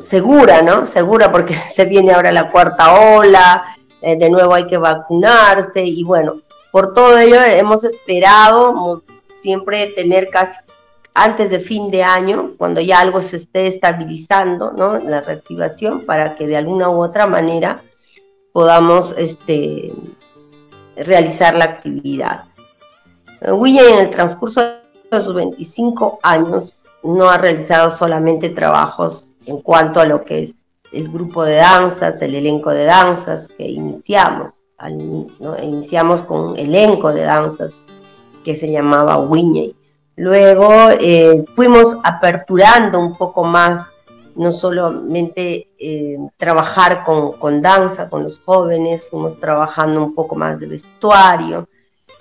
segura, 0.00 0.62
¿no? 0.62 0.86
Segura 0.86 1.30
porque 1.32 1.56
se 1.70 1.84
viene 1.84 2.12
ahora 2.12 2.32
la 2.32 2.50
cuarta 2.50 3.16
ola, 3.16 3.76
eh, 4.00 4.16
de 4.16 4.30
nuevo 4.30 4.54
hay 4.54 4.66
que 4.66 4.78
vacunarse 4.78 5.82
y 5.82 6.02
bueno, 6.04 6.40
por 6.70 6.92
todo 6.92 7.18
ello 7.18 7.40
hemos 7.40 7.84
esperado 7.84 9.02
siempre 9.34 9.86
tener 9.88 10.28
casi 10.28 10.58
antes 11.14 11.48
de 11.48 11.60
fin 11.60 11.92
de 11.92 12.02
año, 12.02 12.54
cuando 12.58 12.80
ya 12.80 12.98
algo 12.98 13.22
se 13.22 13.36
esté 13.36 13.68
estabilizando, 13.68 14.72
¿no? 14.72 14.98
La 14.98 15.20
reactivación, 15.20 16.00
para 16.00 16.34
que 16.34 16.48
de 16.48 16.56
alguna 16.56 16.90
u 16.90 17.04
otra 17.04 17.28
manera 17.28 17.82
podamos 18.52 19.14
este, 19.16 19.92
realizar 20.96 21.54
la 21.54 21.66
actividad. 21.66 22.44
William 23.42 23.86
en 23.92 23.98
el 24.00 24.10
transcurso 24.10 24.60
de 24.60 25.20
sus 25.20 25.34
25 25.34 26.18
años 26.22 26.74
no 27.04 27.28
ha 27.28 27.38
realizado 27.38 27.90
solamente 27.90 28.48
trabajos 28.48 29.28
en 29.46 29.60
cuanto 29.60 30.00
a 30.00 30.06
lo 30.06 30.24
que 30.24 30.42
es 30.42 30.56
el 30.92 31.08
grupo 31.10 31.44
de 31.44 31.56
danzas, 31.56 32.20
el 32.22 32.34
elenco 32.34 32.70
de 32.70 32.84
danzas 32.84 33.48
que 33.48 33.68
iniciamos. 33.68 34.52
Iniciamos 35.62 36.22
con 36.22 36.58
elenco 36.58 37.12
de 37.12 37.22
danzas 37.22 37.72
que 38.44 38.54
se 38.54 38.70
llamaba 38.70 39.18
Wiñey. 39.18 39.74
Luego 40.16 40.70
eh, 41.00 41.44
fuimos 41.56 41.96
aperturando 42.04 43.00
un 43.00 43.12
poco 43.12 43.42
más, 43.44 43.88
no 44.36 44.52
solamente 44.52 45.68
eh, 45.78 46.18
trabajar 46.36 47.02
con, 47.02 47.32
con, 47.32 47.62
danza, 47.62 48.08
con 48.08 48.22
los 48.22 48.38
jóvenes, 48.40 49.08
fuimos 49.10 49.40
trabajando 49.40 50.02
un 50.02 50.14
poco 50.14 50.36
más 50.36 50.60
de 50.60 50.66
vestuario, 50.66 51.68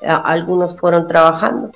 algunos 0.01 0.77
fueron 0.77 1.07
trabajando 1.07 1.71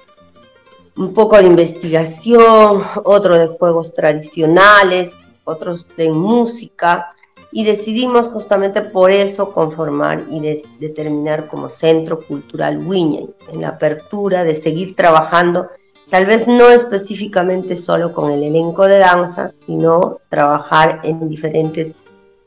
un 0.97 1.13
poco 1.13 1.37
de 1.37 1.45
investigación, 1.45 2.83
otro 3.03 3.37
de 3.37 3.47
juegos 3.47 3.93
tradicionales, 3.93 5.15
otros 5.47 5.87
de 5.95 6.09
música, 6.09 7.13
y 7.51 7.63
decidimos 7.63 8.27
justamente 8.27 8.81
por 8.81 9.09
eso 9.09 9.53
conformar 9.53 10.25
y 10.29 10.63
determinar 10.79 11.47
como 11.47 11.69
Centro 11.69 12.19
Cultural 12.19 12.85
Wiñay, 12.85 13.29
en 13.51 13.61
la 13.61 13.69
apertura 13.69 14.43
de 14.43 14.53
seguir 14.53 14.95
trabajando, 14.95 15.69
tal 16.09 16.25
vez 16.25 16.45
no 16.47 16.69
específicamente 16.69 17.75
solo 17.75 18.13
con 18.13 18.31
el 18.31 18.43
elenco 18.43 18.85
de 18.85 18.97
danza, 18.97 19.51
sino 19.65 20.19
trabajar 20.29 21.01
en 21.03 21.29
diferentes 21.29 21.95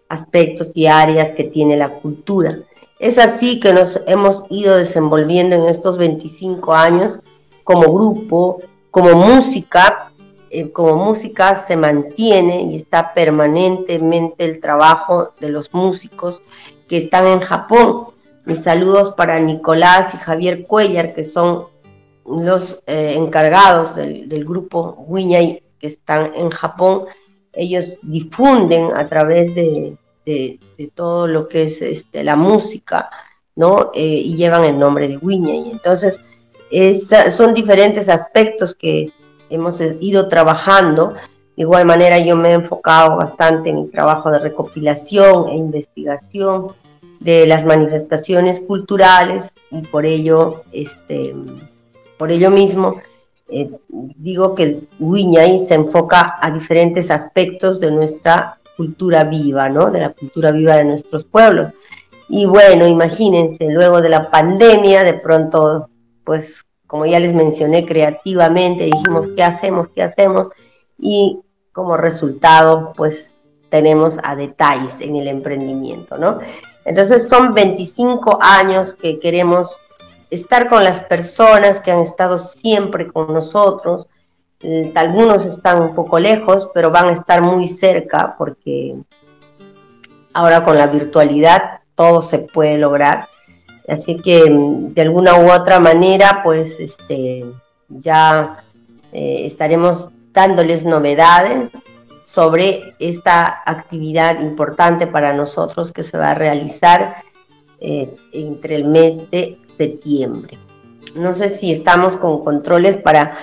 aspectos 0.08 0.72
y 0.74 0.86
áreas 0.86 1.32
que 1.32 1.44
tiene 1.44 1.76
la 1.76 1.88
cultura. 1.88 2.58
Es 2.98 3.16
así 3.16 3.58
que 3.60 3.72
nos 3.72 4.00
hemos 4.06 4.44
ido 4.50 4.76
desenvolviendo 4.76 5.56
en 5.56 5.64
estos 5.64 5.96
25 5.96 6.74
años 6.74 7.18
como 7.64 7.92
grupo, 7.92 8.60
como 8.90 9.14
música, 9.14 10.09
eh, 10.52 10.72
como 10.72 10.96
música 10.96 11.54
se 11.54 11.76
mantiene 11.76 12.62
y 12.62 12.74
está 12.74 13.14
permanentemente 13.14 14.44
el 14.44 14.58
trabajo 14.58 15.32
de 15.38 15.48
los 15.48 15.72
músicos 15.72 16.42
que 16.88 16.96
están 16.96 17.28
en 17.28 17.38
Japón. 17.38 18.08
Mis 18.44 18.64
saludos 18.64 19.14
para 19.14 19.38
Nicolás 19.38 20.12
y 20.12 20.16
Javier 20.16 20.64
Cuellar, 20.64 21.14
que 21.14 21.22
son 21.22 21.66
los 22.26 22.82
eh, 22.88 23.14
encargados 23.16 23.94
del, 23.94 24.44
grupo 24.44 25.04
Wiñay, 25.06 25.62
que 25.78 25.86
están 25.86 26.34
en 26.34 26.50
Japón. 26.50 27.04
Ellos 27.52 28.00
difunden 28.02 28.90
a 28.96 29.06
través 29.06 29.54
de, 29.54 29.96
todo 30.96 31.28
lo 31.28 31.46
que 31.46 31.64
es 31.64 31.80
este, 31.80 32.24
la 32.24 32.34
música, 32.34 33.08
¿no? 33.54 33.92
Eh, 33.94 34.04
y 34.04 34.34
llevan 34.34 34.64
el 34.64 34.76
nombre 34.76 35.06
de 35.06 35.16
Wiñay. 35.16 35.70
Entonces, 35.70 36.20
son 37.30 37.54
diferentes 37.54 38.08
aspectos 38.08 38.74
que, 38.74 39.12
hemos 39.50 39.80
ido 40.00 40.28
trabajando. 40.28 41.14
De 41.56 41.62
igual 41.62 41.84
manera 41.84 42.18
yo 42.18 42.36
me 42.36 42.50
he 42.50 42.54
enfocado 42.54 43.16
bastante 43.16 43.70
en 43.70 43.78
el 43.78 43.90
trabajo 43.90 44.30
de 44.30 44.38
recopilación 44.38 45.48
e 45.48 45.56
investigación 45.56 46.68
de 47.18 47.46
las 47.46 47.64
manifestaciones 47.64 48.60
culturales 48.60 49.52
y 49.70 49.82
por 49.82 50.06
ello, 50.06 50.62
este, 50.72 51.34
por 52.16 52.32
ello 52.32 52.50
mismo, 52.50 52.96
eh, 53.48 53.70
digo 53.88 54.54
que 54.54 54.62
el 54.62 54.88
Wiñay 54.98 55.58
se 55.58 55.74
enfoca 55.74 56.38
a 56.40 56.50
diferentes 56.50 57.10
aspectos 57.10 57.80
de 57.80 57.90
nuestra 57.90 58.58
cultura 58.76 59.24
viva, 59.24 59.68
¿no? 59.68 59.90
De 59.90 60.00
la 60.00 60.10
cultura 60.10 60.52
viva 60.52 60.76
de 60.76 60.84
nuestros 60.84 61.24
pueblos. 61.24 61.72
Y 62.28 62.46
bueno, 62.46 62.86
imagínense, 62.86 63.66
luego 63.66 64.00
de 64.00 64.08
la 64.08 64.30
pandemia, 64.30 65.02
de 65.02 65.14
pronto, 65.14 65.88
pues 66.24 66.64
como 66.90 67.06
ya 67.06 67.20
les 67.20 67.32
mencioné, 67.32 67.86
creativamente, 67.86 68.86
dijimos, 68.86 69.28
¿qué 69.36 69.44
hacemos? 69.44 69.86
¿Qué 69.94 70.02
hacemos? 70.02 70.48
Y 70.98 71.38
como 71.70 71.96
resultado, 71.96 72.92
pues 72.96 73.36
tenemos 73.68 74.18
a 74.24 74.34
detalles 74.34 75.00
en 75.00 75.14
el 75.14 75.28
emprendimiento, 75.28 76.18
¿no? 76.18 76.40
Entonces 76.84 77.28
son 77.28 77.54
25 77.54 78.40
años 78.42 78.96
que 78.96 79.20
queremos 79.20 79.78
estar 80.30 80.68
con 80.68 80.82
las 80.82 80.98
personas 80.98 81.78
que 81.78 81.92
han 81.92 82.00
estado 82.00 82.38
siempre 82.38 83.06
con 83.06 83.32
nosotros. 83.32 84.08
Eh, 84.60 84.90
algunos 84.96 85.46
están 85.46 85.80
un 85.80 85.94
poco 85.94 86.18
lejos, 86.18 86.68
pero 86.74 86.90
van 86.90 87.10
a 87.10 87.12
estar 87.12 87.40
muy 87.40 87.68
cerca 87.68 88.34
porque 88.36 88.96
ahora 90.32 90.64
con 90.64 90.76
la 90.76 90.88
virtualidad 90.88 91.82
todo 91.94 92.20
se 92.20 92.40
puede 92.40 92.78
lograr. 92.78 93.28
Así 93.90 94.16
que 94.16 94.48
mm, 94.48 94.94
de 94.94 95.02
alguna 95.02 95.34
u 95.36 95.50
otra 95.50 95.80
manera, 95.80 96.42
pues 96.44 96.78
este, 96.78 97.44
ya 97.88 98.62
eh, 99.12 99.42
estaremos 99.44 100.08
dándoles 100.32 100.84
novedades 100.84 101.70
sobre 102.24 102.94
esta 103.00 103.62
actividad 103.66 104.40
importante 104.40 105.08
para 105.08 105.32
nosotros 105.32 105.92
que 105.92 106.04
se 106.04 106.16
va 106.16 106.30
a 106.30 106.34
realizar 106.34 107.24
eh, 107.80 108.14
entre 108.32 108.76
el 108.76 108.84
mes 108.84 109.28
de 109.30 109.58
septiembre. 109.76 110.56
No 111.16 111.32
sé 111.32 111.48
si 111.48 111.72
estamos 111.72 112.16
con 112.16 112.44
controles 112.44 112.96
para, 112.96 113.38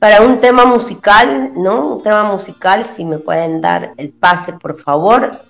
para 0.00 0.22
un 0.22 0.38
tema 0.38 0.64
musical, 0.64 1.52
¿no? 1.54 1.86
Un 1.86 2.02
tema 2.02 2.24
musical, 2.24 2.84
si 2.86 3.04
me 3.04 3.20
pueden 3.20 3.60
dar 3.60 3.92
el 3.96 4.10
pase, 4.10 4.52
por 4.54 4.80
favor, 4.80 5.42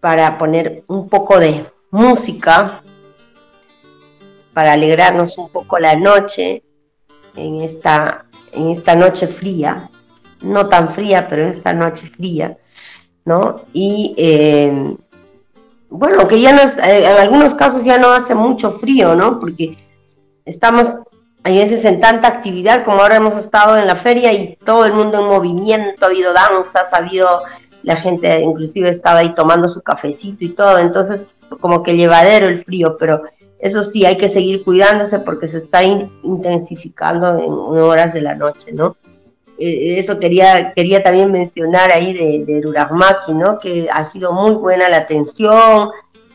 para 0.00 0.36
poner 0.38 0.82
un 0.88 1.08
poco 1.08 1.38
de 1.38 1.66
música 1.96 2.82
para 4.52 4.72
alegrarnos 4.72 5.36
un 5.38 5.48
poco 5.48 5.78
la 5.78 5.96
noche 5.96 6.62
en 7.34 7.60
esta, 7.62 8.26
en 8.52 8.70
esta 8.70 8.94
noche 8.94 9.26
fría, 9.26 9.90
no 10.42 10.68
tan 10.68 10.92
fría, 10.92 11.28
pero 11.28 11.46
esta 11.46 11.72
noche 11.72 12.06
fría, 12.06 12.56
¿no? 13.24 13.62
Y 13.72 14.14
eh, 14.16 14.96
bueno, 15.88 16.26
que 16.28 16.40
ya 16.40 16.52
no, 16.52 16.62
eh, 16.62 17.04
en 17.04 17.20
algunos 17.20 17.54
casos 17.54 17.84
ya 17.84 17.98
no 17.98 18.08
hace 18.12 18.34
mucho 18.34 18.78
frío, 18.78 19.14
¿no? 19.14 19.38
Porque 19.40 19.78
estamos 20.44 20.98
a 21.44 21.50
veces 21.50 21.84
en 21.84 22.00
tanta 22.00 22.28
actividad 22.28 22.84
como 22.84 23.00
ahora 23.00 23.16
hemos 23.16 23.36
estado 23.36 23.76
en 23.78 23.86
la 23.86 23.96
feria 23.96 24.32
y 24.32 24.56
todo 24.56 24.84
el 24.84 24.92
mundo 24.92 25.20
en 25.20 25.26
movimiento, 25.26 26.04
ha 26.04 26.08
habido 26.08 26.32
danzas, 26.32 26.92
ha 26.92 26.96
habido, 26.96 27.28
la 27.82 27.96
gente 27.96 28.40
inclusive 28.40 28.90
estaba 28.90 29.20
ahí 29.20 29.34
tomando 29.34 29.68
su 29.68 29.80
cafecito 29.80 30.44
y 30.44 30.50
todo, 30.50 30.78
entonces 30.78 31.28
como 31.60 31.82
que 31.82 31.96
llevadero 31.96 32.46
el 32.46 32.64
frío, 32.64 32.96
pero 32.98 33.22
eso 33.58 33.82
sí, 33.82 34.04
hay 34.04 34.16
que 34.16 34.28
seguir 34.28 34.64
cuidándose 34.64 35.18
porque 35.20 35.46
se 35.46 35.58
está 35.58 35.82
intensificando 35.82 37.38
en 37.38 37.52
horas 37.80 38.12
de 38.12 38.20
la 38.20 38.34
noche, 38.34 38.72
¿no? 38.72 38.96
Eh, 39.58 39.98
eso 39.98 40.18
quería, 40.18 40.72
quería 40.74 41.02
también 41.02 41.32
mencionar 41.32 41.90
ahí 41.90 42.12
de, 42.12 42.44
de 42.44 43.34
¿no? 43.34 43.58
Que 43.58 43.88
ha 43.90 44.04
sido 44.04 44.32
muy 44.32 44.54
buena 44.54 44.88
la 44.88 44.98
atención, 44.98 45.90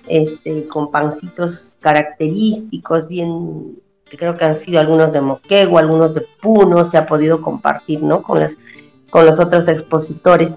este, 0.07 0.67
con 0.67 0.89
pancitos 0.89 1.77
característicos, 1.79 3.07
bien, 3.07 3.77
creo 4.05 4.33
que 4.33 4.45
han 4.45 4.55
sido 4.55 4.79
algunos 4.79 5.13
de 5.13 5.21
Moquegua, 5.21 5.81
algunos 5.81 6.15
de 6.15 6.25
Puno, 6.41 6.83
se 6.83 6.97
ha 6.97 7.05
podido 7.05 7.41
compartir, 7.41 8.01
¿no? 8.01 8.23
Con, 8.23 8.39
las, 8.39 8.57
con 9.11 9.25
los 9.25 9.39
otros 9.39 9.67
expositores 9.67 10.49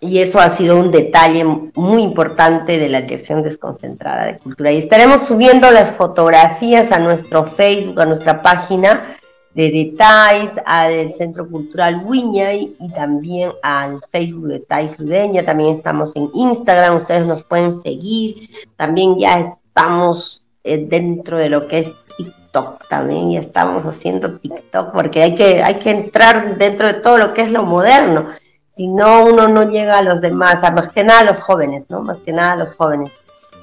y 0.00 0.18
eso 0.18 0.40
ha 0.40 0.48
sido 0.48 0.78
un 0.78 0.90
detalle 0.90 1.44
muy 1.44 2.02
importante 2.02 2.78
de 2.78 2.88
la 2.88 3.02
Dirección 3.02 3.42
Desconcentrada 3.42 4.24
de 4.24 4.38
Cultura. 4.38 4.72
Y 4.72 4.78
estaremos 4.78 5.26
subiendo 5.26 5.70
las 5.70 5.90
fotografías 5.90 6.90
a 6.90 6.98
nuestro 6.98 7.44
Facebook, 7.48 8.00
a 8.00 8.06
nuestra 8.06 8.42
página 8.42 9.18
de 9.54 9.70
detalles, 9.70 10.58
al 10.64 11.12
Centro 11.12 11.46
Cultural 11.46 12.02
Wiñay 12.06 12.76
y 12.80 12.92
también 12.92 13.52
al 13.62 14.00
Facebook 14.10 14.46
de 14.46 14.60
Thais 14.60 14.98
Ludeña. 14.98 15.44
También 15.44 15.72
estamos 15.72 16.16
en 16.16 16.30
Instagram, 16.32 16.96
ustedes 16.96 17.26
nos 17.26 17.42
pueden 17.42 17.74
seguir. 17.74 18.48
También 18.76 19.18
ya 19.18 19.38
estamos 19.38 20.42
eh, 20.64 20.82
dentro 20.88 21.36
de 21.36 21.50
lo 21.50 21.68
que 21.68 21.80
es 21.80 21.94
TikTok, 22.16 22.88
también 22.88 23.32
ya 23.32 23.40
estamos 23.40 23.84
haciendo 23.84 24.38
TikTok 24.38 24.92
porque 24.92 25.22
hay 25.22 25.34
que, 25.34 25.62
hay 25.62 25.74
que 25.74 25.90
entrar 25.90 26.56
dentro 26.56 26.86
de 26.86 26.94
todo 26.94 27.18
lo 27.18 27.34
que 27.34 27.42
es 27.42 27.50
lo 27.50 27.64
moderno 27.64 28.28
si 28.74 28.86
no, 28.86 29.24
uno 29.24 29.48
no 29.48 29.70
llega 29.70 29.98
a 29.98 30.02
los 30.02 30.20
demás, 30.20 30.62
a 30.62 30.70
más 30.70 30.90
que 30.90 31.04
nada 31.04 31.20
a 31.20 31.24
los 31.24 31.40
jóvenes, 31.40 31.86
¿no? 31.88 32.02
Más 32.02 32.20
que 32.20 32.32
nada 32.32 32.52
a 32.52 32.56
los 32.56 32.74
jóvenes. 32.74 33.10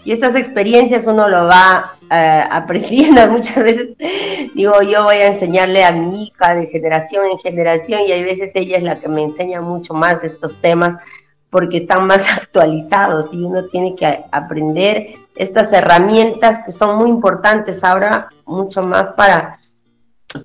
Y 0.03 0.11
estas 0.13 0.35
experiencias 0.35 1.05
uno 1.07 1.27
lo 1.27 1.47
va 1.47 1.97
eh, 2.09 2.43
aprendiendo 2.49 3.27
muchas 3.31 3.63
veces. 3.63 3.97
Digo, 4.55 4.81
yo 4.81 5.03
voy 5.03 5.17
a 5.17 5.27
enseñarle 5.27 5.83
a 5.83 5.91
mi 5.91 6.27
hija 6.27 6.55
de 6.55 6.67
generación 6.67 7.25
en 7.25 7.39
generación 7.39 8.01
y 8.07 8.11
hay 8.11 8.23
veces 8.23 8.51
ella 8.53 8.77
es 8.77 8.83
la 8.83 8.99
que 8.99 9.09
me 9.09 9.23
enseña 9.23 9.59
mucho 9.59 9.93
más 9.93 10.21
de 10.21 10.27
estos 10.27 10.55
temas 10.61 10.95
porque 11.49 11.77
están 11.77 12.07
más 12.07 12.25
actualizados 12.37 13.33
y 13.33 13.43
uno 13.43 13.65
tiene 13.65 13.95
que 13.95 14.23
aprender 14.31 15.15
estas 15.35 15.71
herramientas 15.73 16.59
que 16.65 16.71
son 16.71 16.97
muy 16.97 17.09
importantes 17.09 17.83
ahora, 17.83 18.29
mucho 18.45 18.83
más 18.83 19.09
para, 19.11 19.59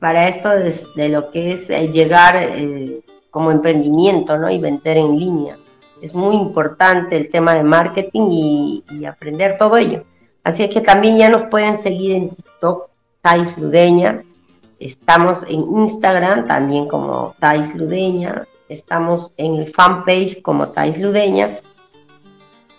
para 0.00 0.28
esto 0.28 0.48
de, 0.50 1.08
lo 1.08 1.30
que 1.30 1.52
es 1.52 1.70
eh, 1.70 1.88
llegar 1.88 2.36
eh, 2.36 3.00
como 3.32 3.50
emprendimiento 3.50 4.38
¿no? 4.38 4.48
y 4.50 4.58
vender 4.58 4.98
en 4.98 5.18
línea. 5.18 5.56
Es 6.02 6.14
muy 6.14 6.36
importante 6.36 7.16
el 7.16 7.30
tema 7.30 7.54
de 7.54 7.62
marketing 7.62 8.28
y, 8.30 9.04
aprender 9.06 9.56
todo 9.56 9.76
ello. 9.76 10.04
Así 10.44 10.62
es 10.62 10.70
que 10.70 10.80
también 10.80 11.16
ya 11.16 11.30
nos 11.30 11.44
pueden 11.44 11.76
seguir 11.76 12.12
en 12.14 12.30
TikTok, 12.30 12.90
Thais 13.22 13.56
Ludeña. 13.56 14.22
Estamos 14.78 15.44
en 15.48 15.60
Instagram 15.78 16.46
también 16.46 16.88
como 16.88 17.34
Thais 17.38 17.74
Ludeña. 17.74 18.46
Estamos 18.68 19.32
en 19.36 19.56
el 19.56 19.68
fanpage 19.68 20.42
como 20.42 20.68
Thais 20.68 20.98
Ludeña. 20.98 21.58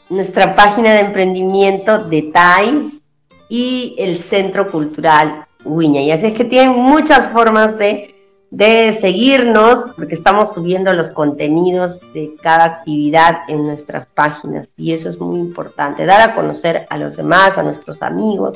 Nuestra 0.10 0.56
página 0.56 0.93
de 0.93 0.99
emprendimiento 0.99 1.97
de 1.97 2.22
Thais 2.24 3.01
y 3.49 3.95
el 3.97 4.20
Centro 4.20 4.70
Cultural 4.70 5.47
Huiña. 5.64 6.01
Y 6.01 6.12
así 6.12 6.28
es 6.28 6.34
que 6.34 6.45
tienen 6.45 6.78
muchas 6.78 7.28
formas 7.30 7.78
de 7.78 8.12
de 8.54 8.93
seguirnos, 8.93 9.80
porque 9.95 10.14
estamos 10.14 10.54
subiendo 10.54 10.93
los 10.93 11.10
contenidos 11.10 11.99
de 12.14 12.36
cada 12.39 12.66
actividad 12.66 13.39
en 13.47 13.66
nuestras 13.66 14.06
páginas 14.06 14.70
y 14.78 14.93
eso 14.93 15.10
es 15.10 15.20
muy 15.20 15.39
importante, 15.39 16.06
dar 16.06 16.22
a 16.22 16.36
conocer 16.36 16.86
a 16.91 16.99
los 16.99 17.16
demás, 17.18 17.58
a 17.58 17.64
nuestros 17.64 18.04
amigos. 18.04 18.56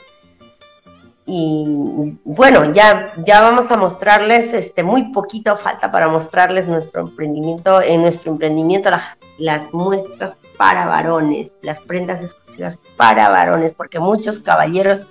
Y 1.25 2.15
bueno, 2.23 2.71
ya, 2.73 3.11
ya 3.25 3.41
vamos 3.41 3.71
a 3.71 3.77
mostrarles, 3.77 4.53
este, 4.53 4.83
muy 4.83 5.11
poquito 5.11 5.57
falta 5.57 5.91
para 5.91 6.07
mostrarles 6.09 6.67
nuestro 6.67 7.01
emprendimiento, 7.01 7.81
en 7.81 8.01
nuestro 8.01 8.31
emprendimiento 8.31 8.91
las, 8.91 9.17
las 9.39 9.73
muestras 9.73 10.35
para 10.57 10.85
varones, 10.85 11.51
las 11.63 11.79
prendas 11.79 12.21
exclusivas 12.21 12.77
para 12.97 13.29
varones, 13.29 13.73
porque 13.73 13.99
muchos 13.99 14.41
caballeros 14.41 15.01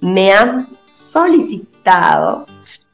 me 0.00 0.32
han 0.32 0.66
solicitado, 0.90 2.44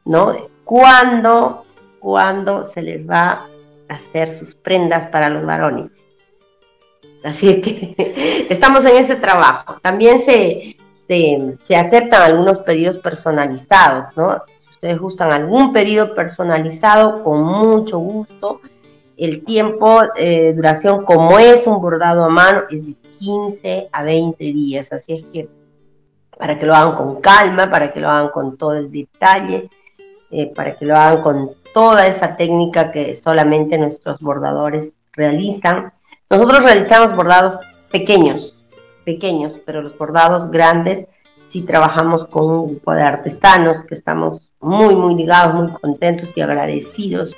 ¿no? 0.04 0.34
Cuándo, 0.68 1.64
cuándo 1.98 2.62
se 2.62 2.82
les 2.82 3.08
va 3.08 3.46
a 3.88 3.94
hacer 3.94 4.30
sus 4.30 4.54
prendas 4.54 5.06
para 5.06 5.30
los 5.30 5.46
varones. 5.46 5.90
Así 7.24 7.62
que 7.62 8.46
estamos 8.50 8.84
en 8.84 8.96
ese 8.96 9.16
trabajo. 9.16 9.78
También 9.80 10.20
se, 10.20 10.76
se, 11.08 11.74
aceptan 11.74 12.20
algunos 12.20 12.58
pedidos 12.58 12.98
personalizados, 12.98 14.14
¿no? 14.14 14.42
Si 14.46 14.74
ustedes 14.74 14.98
gustan 14.98 15.32
algún 15.32 15.72
pedido 15.72 16.14
personalizado, 16.14 17.24
con 17.24 17.42
mucho 17.42 17.98
gusto. 17.98 18.60
El 19.16 19.46
tiempo, 19.46 20.02
de 20.16 20.50
eh, 20.50 20.52
duración, 20.52 21.06
como 21.06 21.38
es 21.38 21.66
un 21.66 21.80
bordado 21.80 22.24
a 22.24 22.28
mano, 22.28 22.64
es 22.70 22.86
de 22.86 22.92
15 23.18 23.88
a 23.90 24.02
20 24.02 24.44
días. 24.44 24.92
Así 24.92 25.14
es 25.14 25.24
que 25.32 25.48
para 26.36 26.58
que 26.58 26.66
lo 26.66 26.74
hagan 26.74 26.94
con 26.94 27.22
calma, 27.22 27.70
para 27.70 27.90
que 27.90 28.00
lo 28.00 28.10
hagan 28.10 28.28
con 28.28 28.58
todo 28.58 28.74
el 28.74 28.92
detalle, 28.92 29.70
eh, 30.30 30.52
para 30.54 30.76
que 30.76 30.86
lo 30.86 30.96
hagan 30.96 31.22
con 31.22 31.50
toda 31.72 32.06
esa 32.06 32.36
técnica 32.36 32.92
que 32.92 33.14
solamente 33.14 33.78
nuestros 33.78 34.20
bordadores 34.20 34.94
realizan. 35.12 35.92
Nosotros 36.30 36.62
realizamos 36.62 37.16
bordados 37.16 37.58
pequeños, 37.90 38.54
pequeños, 39.04 39.58
pero 39.64 39.82
los 39.82 39.96
bordados 39.96 40.50
grandes 40.50 41.04
sí 41.48 41.62
trabajamos 41.62 42.26
con 42.26 42.44
un 42.44 42.66
grupo 42.68 42.92
de 42.92 43.02
artesanos 43.02 43.84
que 43.84 43.94
estamos 43.94 44.42
muy, 44.60 44.94
muy 44.94 45.14
ligados, 45.14 45.54
muy 45.54 45.72
contentos 45.72 46.36
y 46.36 46.40
agradecidos, 46.40 47.34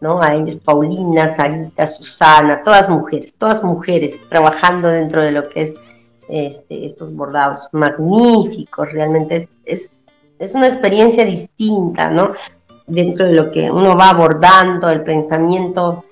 ¿no? 0.00 0.22
A 0.22 0.34
ellos, 0.34 0.56
Paulina, 0.64 1.34
Sarita, 1.34 1.86
Susana, 1.86 2.62
todas 2.62 2.88
mujeres, 2.88 3.34
todas 3.34 3.64
mujeres 3.64 4.20
trabajando 4.28 4.88
dentro 4.88 5.22
de 5.22 5.32
lo 5.32 5.48
que 5.48 5.62
es 5.62 5.74
este, 6.28 6.84
estos 6.86 7.12
bordados 7.12 7.68
magníficos, 7.72 8.92
realmente 8.92 9.36
es 9.36 9.48
es 9.68 9.90
una 10.54 10.68
experiencia 10.68 11.24
distinta, 11.24 12.10
¿no? 12.10 12.32
Dentro 12.86 13.26
de 13.26 13.34
lo 13.34 13.50
que 13.50 13.70
uno 13.70 13.96
va 13.96 14.10
abordando, 14.10 14.88
el 14.88 15.02
pensamiento 15.02 16.04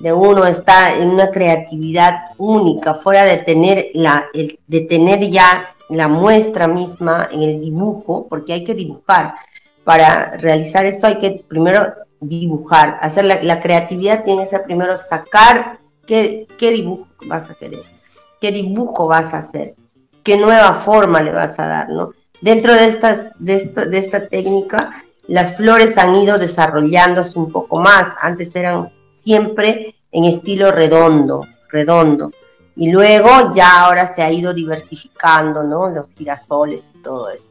de 0.00 0.12
uno 0.12 0.44
está 0.46 0.96
en 0.96 1.10
una 1.10 1.30
creatividad 1.30 2.30
única, 2.38 2.94
fuera 2.94 3.24
de 3.24 3.38
tener, 3.38 3.90
la, 3.94 4.26
de 4.32 4.80
tener 4.82 5.20
ya 5.30 5.74
la 5.88 6.08
muestra 6.08 6.66
misma 6.66 7.28
en 7.30 7.42
el 7.42 7.60
dibujo, 7.60 8.26
porque 8.28 8.52
hay 8.52 8.64
que 8.64 8.74
dibujar. 8.74 9.34
Para 9.84 10.36
realizar 10.38 10.86
esto 10.86 11.06
hay 11.06 11.18
que 11.18 11.44
primero 11.46 11.94
dibujar, 12.20 12.98
hacer 13.02 13.24
la, 13.24 13.60
creatividad 13.60 14.24
tiene 14.24 14.44
que 14.44 14.50
ser 14.50 14.64
primero 14.64 14.96
sacar 14.96 15.78
qué, 16.06 16.46
qué 16.58 16.70
dibujo 16.70 17.06
vas 17.26 17.50
a 17.50 17.54
querer, 17.54 17.82
qué 18.40 18.50
dibujo 18.50 19.06
vas 19.06 19.34
a 19.34 19.38
hacer, 19.38 19.74
qué 20.22 20.38
nueva 20.38 20.74
forma 20.74 21.20
le 21.20 21.32
vas 21.32 21.58
a 21.58 21.66
dar, 21.66 21.88
¿no? 21.90 22.12
Dentro 22.40 22.74
de, 22.74 22.86
esta 22.86 24.28
técnica, 24.28 25.04
las 25.26 25.56
flores 25.56 25.96
han 25.96 26.14
ido 26.16 26.38
desarrollándose 26.38 27.38
un 27.38 27.50
poco 27.50 27.78
más. 27.78 28.14
Antes 28.20 28.54
eran 28.54 28.90
siempre 29.12 29.94
en 30.12 30.24
estilo 30.24 30.70
redondo, 30.70 31.46
redondo. 31.70 32.30
Y 32.76 32.90
luego 32.90 33.52
ya 33.54 33.82
ahora 33.82 34.06
se 34.06 34.22
ha 34.22 34.30
ido 34.30 34.52
diversificando, 34.52 35.62
¿no? 35.62 35.88
Los 35.88 36.08
girasoles 36.14 36.84
y 36.94 37.02
todo 37.02 37.30
eso. 37.30 37.48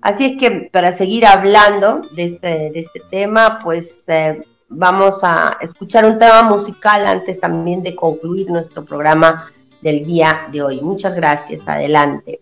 Así 0.00 0.24
es 0.24 0.38
que 0.38 0.70
para 0.72 0.92
seguir 0.92 1.26
hablando 1.26 2.00
de 2.14 2.24
este, 2.24 2.78
este 2.78 3.00
tema, 3.10 3.58
pues 3.62 4.02
eh, 4.06 4.42
vamos 4.68 5.20
a 5.22 5.58
escuchar 5.60 6.06
un 6.06 6.18
tema 6.18 6.42
musical 6.44 7.06
antes 7.06 7.38
también 7.38 7.82
de 7.82 7.94
concluir 7.94 8.48
nuestro 8.48 8.84
programa 8.84 9.52
del 9.82 10.04
día 10.04 10.48
de 10.50 10.62
hoy. 10.62 10.80
Muchas 10.80 11.14
gracias. 11.14 11.68
Adelante. 11.68 12.40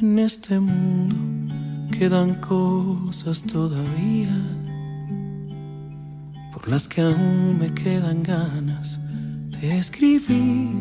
En 0.00 0.18
este 0.18 0.58
mundo 0.58 1.16
quedan 1.90 2.36
cosas 2.36 3.42
todavía 3.42 4.34
por 6.52 6.66
las 6.68 6.88
que 6.88 7.02
aún 7.02 7.58
me 7.58 7.74
quedan 7.74 8.22
ganas 8.22 8.98
de 9.60 9.78
escribir. 9.78 10.72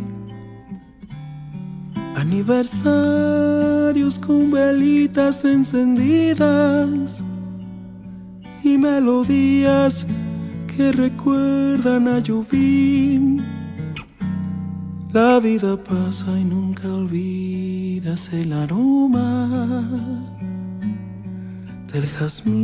Aniversarios 2.16 4.18
con 4.20 4.52
velitas 4.52 5.44
encendidas 5.44 7.22
y 8.66 8.78
melodías 8.80 10.08
que 10.76 10.92
recuerdan 10.92 12.08
a 12.08 12.20
lluvia. 12.20 13.22
La 15.14 15.40
vida 15.40 15.82
pasa 15.82 16.38
y 16.38 16.44
nunca 16.44 16.88
olvidas 16.94 18.34
el 18.34 18.52
aroma 18.52 19.84
del 21.94 22.08
jazmín 22.08 22.56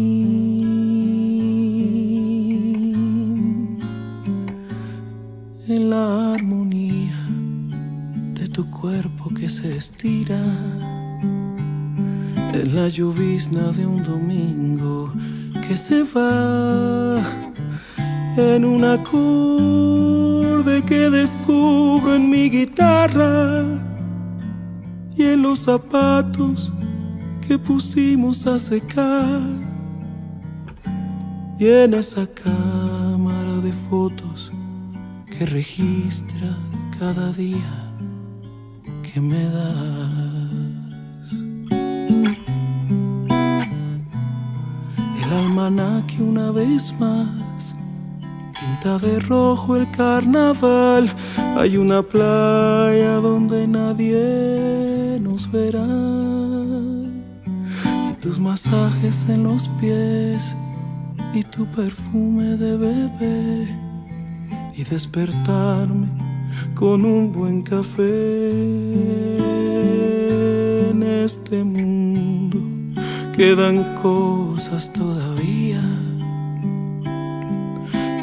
en 5.68 5.90
la 5.90 6.34
armonía 6.34 7.28
de 8.34 8.48
tu 8.48 8.70
cuerpo 8.70 9.30
que 9.34 9.48
se 9.48 9.78
estira 9.78 10.42
en 12.54 12.76
la 12.76 12.90
llovizna 12.90 13.72
de 13.72 13.86
un 13.86 14.04
domingo 14.04 15.14
que 15.72 15.78
se 15.78 16.04
va 16.04 17.16
en 18.36 18.66
un 18.66 18.84
acorde 18.84 20.84
que 20.84 21.10
descubro 21.10 22.14
en 22.14 22.30
mi 22.30 22.50
guitarra 22.50 23.64
y 25.16 25.24
en 25.24 25.44
los 25.44 25.60
zapatos 25.60 26.74
que 27.48 27.58
pusimos 27.58 28.46
a 28.48 28.60
secar. 28.60 29.40
Y 31.58 31.68
en 31.68 31.94
esa 31.94 32.28
cámara 32.28 33.56
de 33.64 33.72
fotos 33.90 34.52
que 35.32 35.46
registra 35.46 36.50
cada 37.00 37.32
día 37.32 37.74
que 39.04 39.22
me 39.22 39.42
da. 45.32 46.04
que 46.08 46.22
una 46.22 46.52
vez 46.52 46.94
más 47.00 47.76
pinta 48.60 49.00
de 49.00 49.20
rojo 49.20 49.78
el 49.78 49.90
carnaval. 49.92 51.10
Hay 51.58 51.78
una 51.78 52.02
playa 52.02 53.16
donde 53.16 53.68
nadie 53.68 55.20
nos 55.22 55.50
verá. 55.52 55.88
Y 58.12 58.14
tus 58.22 58.40
masajes 58.40 59.26
en 59.30 59.44
los 59.44 59.68
pies 59.80 60.56
y 61.34 61.44
tu 61.44 61.66
perfume 61.68 62.58
de 62.58 62.78
bebé. 62.78 63.68
Y 64.76 64.84
despertarme 64.84 66.08
con 66.76 67.06
un 67.06 67.32
buen 67.32 67.62
café 67.62 68.52
en 70.90 71.04
este 71.04 71.64
mundo. 71.64 72.11
Quedan 73.42 73.96
cosas 73.96 74.94
todavía 74.94 75.82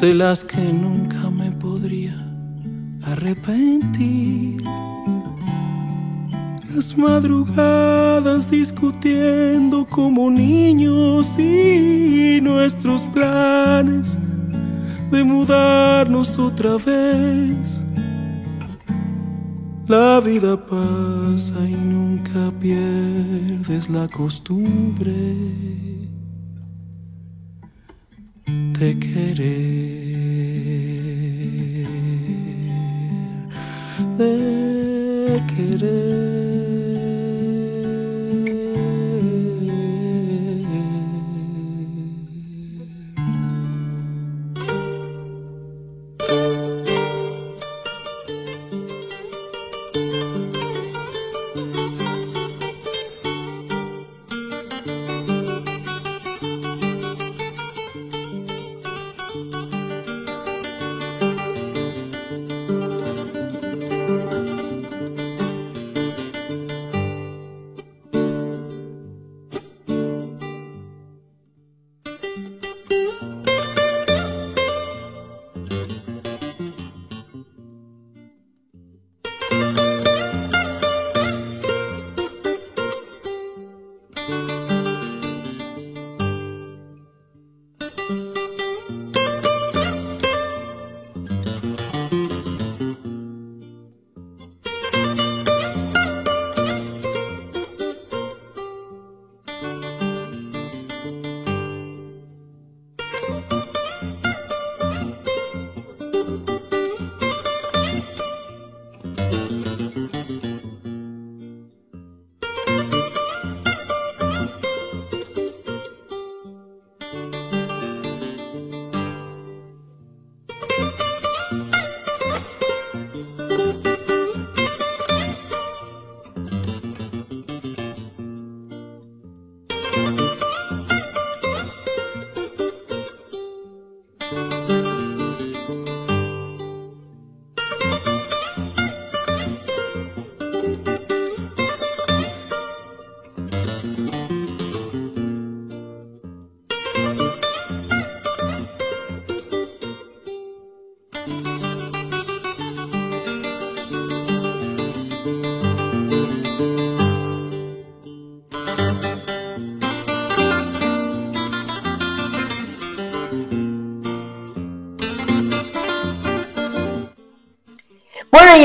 de 0.01 0.15
las 0.15 0.45
que 0.45 0.73
nunca 0.73 1.29
me 1.29 1.51
podría 1.51 2.15
arrepentir. 3.03 4.63
Las 6.73 6.97
madrugadas 6.97 8.49
discutiendo 8.49 9.85
como 9.91 10.31
niños 10.31 11.37
y 11.37 12.39
nuestros 12.41 13.03
planes 13.07 14.17
de 15.11 15.25
mudarnos 15.25 16.39
otra 16.39 16.77
vez. 16.77 17.85
La 19.89 20.21
vida 20.21 20.55
pasa 20.55 21.67
y 21.67 21.73
nunca 21.73 22.53
pierdes 22.61 23.89
la 23.89 24.07
costumbre 24.07 25.35
de 28.47 28.99
querer, 28.99 29.39
de 34.19 35.43
querer. 35.57 36.48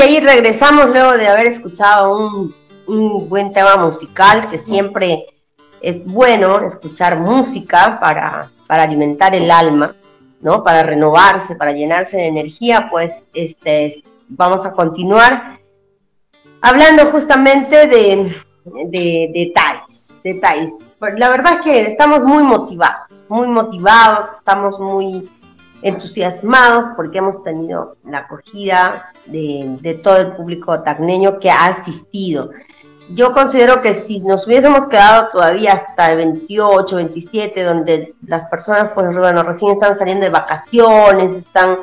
Ahí 0.04 0.20
regresamos 0.20 0.86
luego 0.90 1.12
de 1.12 1.28
haber 1.28 1.48
escuchado 1.48 2.16
un, 2.86 3.28
buen 3.28 3.52
tema 3.54 3.76
musical, 3.76 4.50
que 4.50 4.58
siempre 4.58 5.24
es 5.80 6.04
bueno 6.04 6.60
escuchar 6.60 7.18
música 7.18 7.98
para, 7.98 8.50
para 8.66 8.82
alimentar 8.82 9.34
el 9.34 9.50
alma, 9.50 9.96
¿no? 10.42 10.62
Para 10.62 10.82
renovarse, 10.82 11.56
para 11.56 11.72
llenarse 11.72 12.18
de 12.18 12.26
energía, 12.26 12.88
pues 12.90 13.24
este, 13.32 14.04
vamos 14.28 14.66
a 14.66 14.72
continuar 14.72 15.58
hablando 16.60 17.06
justamente 17.06 17.86
de, 17.86 18.36
de 18.86 19.30
detalles, 19.32 20.20
detalles. 20.22 20.74
La 21.16 21.30
verdad 21.30 21.54
es 21.54 21.60
que 21.62 21.80
estamos 21.86 22.20
muy 22.20 22.42
motivados, 22.42 23.08
muy 23.30 23.48
motivados, 23.48 24.26
estamos 24.36 24.78
muy 24.78 25.26
entusiasmados 25.84 26.86
porque 26.96 27.18
hemos 27.18 27.44
tenido 27.44 27.96
la 28.04 28.20
acogida 28.20 29.12
de, 29.26 30.00
todo 30.02 30.16
el 30.16 30.32
público 30.32 30.82
tacneño 30.82 31.38
que 31.38 31.50
ha 31.50 31.66
asistido. 31.66 32.50
Yo 33.10 33.32
considero 33.32 33.82
que 33.82 33.92
si 33.92 34.20
nos 34.20 34.46
hubiésemos 34.46 34.86
quedado 34.86 35.28
todavía 35.28 35.74
hasta 35.74 36.12
el 36.12 36.16
28, 36.16 36.96
27, 36.96 37.62
donde 37.62 38.14
las 38.26 38.44
personas, 38.44 38.92
pues 38.94 39.14
bueno, 39.14 39.42
recién 39.42 39.72
están 39.72 39.98
saliendo 39.98 40.24
de 40.24 40.30
vacaciones, 40.30 41.36
están, 41.36 41.76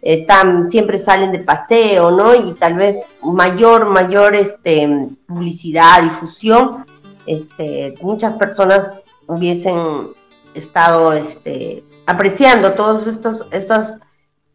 están, 0.00 0.70
siempre 0.70 0.96
salen 0.96 1.30
de 1.30 1.40
paseo, 1.40 2.10
¿no? 2.10 2.34
Y 2.34 2.54
tal 2.54 2.72
vez 2.72 2.96
mayor, 3.22 3.84
mayor 3.84 4.34
este, 4.34 5.10
publicidad, 5.26 6.02
difusión, 6.02 6.86
este, 7.26 7.96
muchas 8.00 8.32
personas 8.32 9.04
hubiesen 9.26 10.08
estado 10.54 11.12
este, 11.12 11.84
apreciando 12.06 12.74
todos 12.74 13.06
estos, 13.06 13.46
estos, 13.50 13.96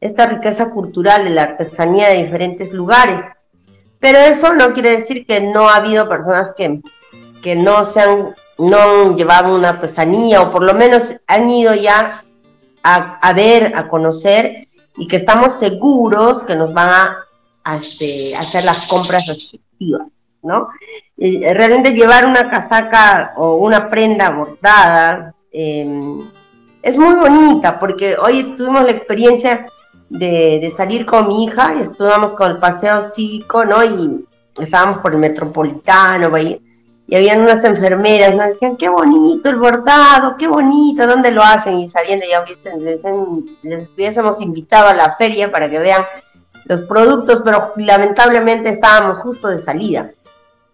esta 0.01 0.25
riqueza 0.27 0.69
cultural 0.69 1.23
de 1.23 1.31
la 1.31 1.43
artesanía 1.43 2.09
de 2.09 2.23
diferentes 2.23 2.71
lugares. 2.71 3.23
Pero 3.99 4.19
eso 4.19 4.53
no 4.53 4.73
quiere 4.73 4.91
decir 4.91 5.25
que 5.25 5.41
no 5.41 5.69
ha 5.69 5.77
habido 5.77 6.07
personas 6.07 6.53
que, 6.55 6.81
que 7.41 7.55
no 7.55 7.83
se 7.83 8.01
han, 8.01 8.35
no 8.57 8.77
han 8.77 9.17
llevado 9.17 9.55
una 9.55 9.69
artesanía 9.69 10.41
o 10.41 10.51
por 10.51 10.63
lo 10.63 10.73
menos 10.73 11.15
han 11.27 11.49
ido 11.49 11.73
ya 11.73 12.23
a, 12.83 13.33
ver, 13.33 13.75
a 13.75 13.89
conocer 13.89 14.69
y 14.95 15.07
que 15.07 15.17
estamos 15.17 15.55
seguros 15.55 16.41
que 16.43 16.55
nos 16.55 16.73
van 16.73 16.89
a, 17.63 17.77
este, 17.77 18.33
hacer 18.35 18.63
las 18.63 18.87
compras 18.87 19.27
respectivas, 19.27 20.07
¿no? 20.41 20.69
realmente 21.17 21.93
llevar 21.93 22.25
una 22.25 22.49
casaca 22.49 23.33
o 23.35 23.55
una 23.55 23.89
prenda 23.89 24.29
bordada, 24.29 25.33
em, 25.51 26.29
es 26.82 26.97
muy 26.97 27.15
bonita 27.15 27.80
porque 27.80 28.17
hoy 28.17 28.55
tuvimos 28.55 28.84
la 28.84 28.91
experiencia 28.91 29.65
de, 30.09 30.73
salir 30.75 31.05
con 31.05 31.28
mi 31.28 31.45
hija 31.45 31.75
y 31.75 31.82
estuvimos 31.82 32.34
con 32.34 32.51
el 32.51 32.57
paseo 32.59 33.01
cívico, 33.01 33.65
¿no? 33.65 33.84
Y 33.84 34.25
estábamos 34.59 34.99
por 34.99 35.13
el 35.13 35.19
metropolitano, 35.19 36.32
y 37.09 37.15
habían 37.15 37.41
unas 37.41 37.63
enfermeras, 37.63 38.36
nos 38.36 38.47
decían, 38.47 38.75
qué 38.75 38.89
bonito 38.89 39.47
el 39.47 39.55
bordado, 39.55 40.36
qué 40.38 40.45
bonito, 40.45 41.07
¿dónde 41.07 41.32
lo 41.32 41.41
hacen? 41.41 41.80
Y 41.80 41.88
sabiendo, 41.88 42.25
ya 42.30 42.43
les, 42.78 43.01
les 43.63 43.89
hubiésemos 43.89 44.41
invitado 44.41 44.89
a 44.89 44.93
la 44.93 45.15
feria 45.15 45.49
para 45.49 45.69
que 45.69 45.80
vean 45.80 46.03
los 46.65 46.84
productos, 46.84 47.41
pero 47.45 47.71
lamentablemente 47.78 48.69
estábamos 48.69 49.19
justo 49.19 49.47
de 49.47 49.57
salida. 49.57 50.11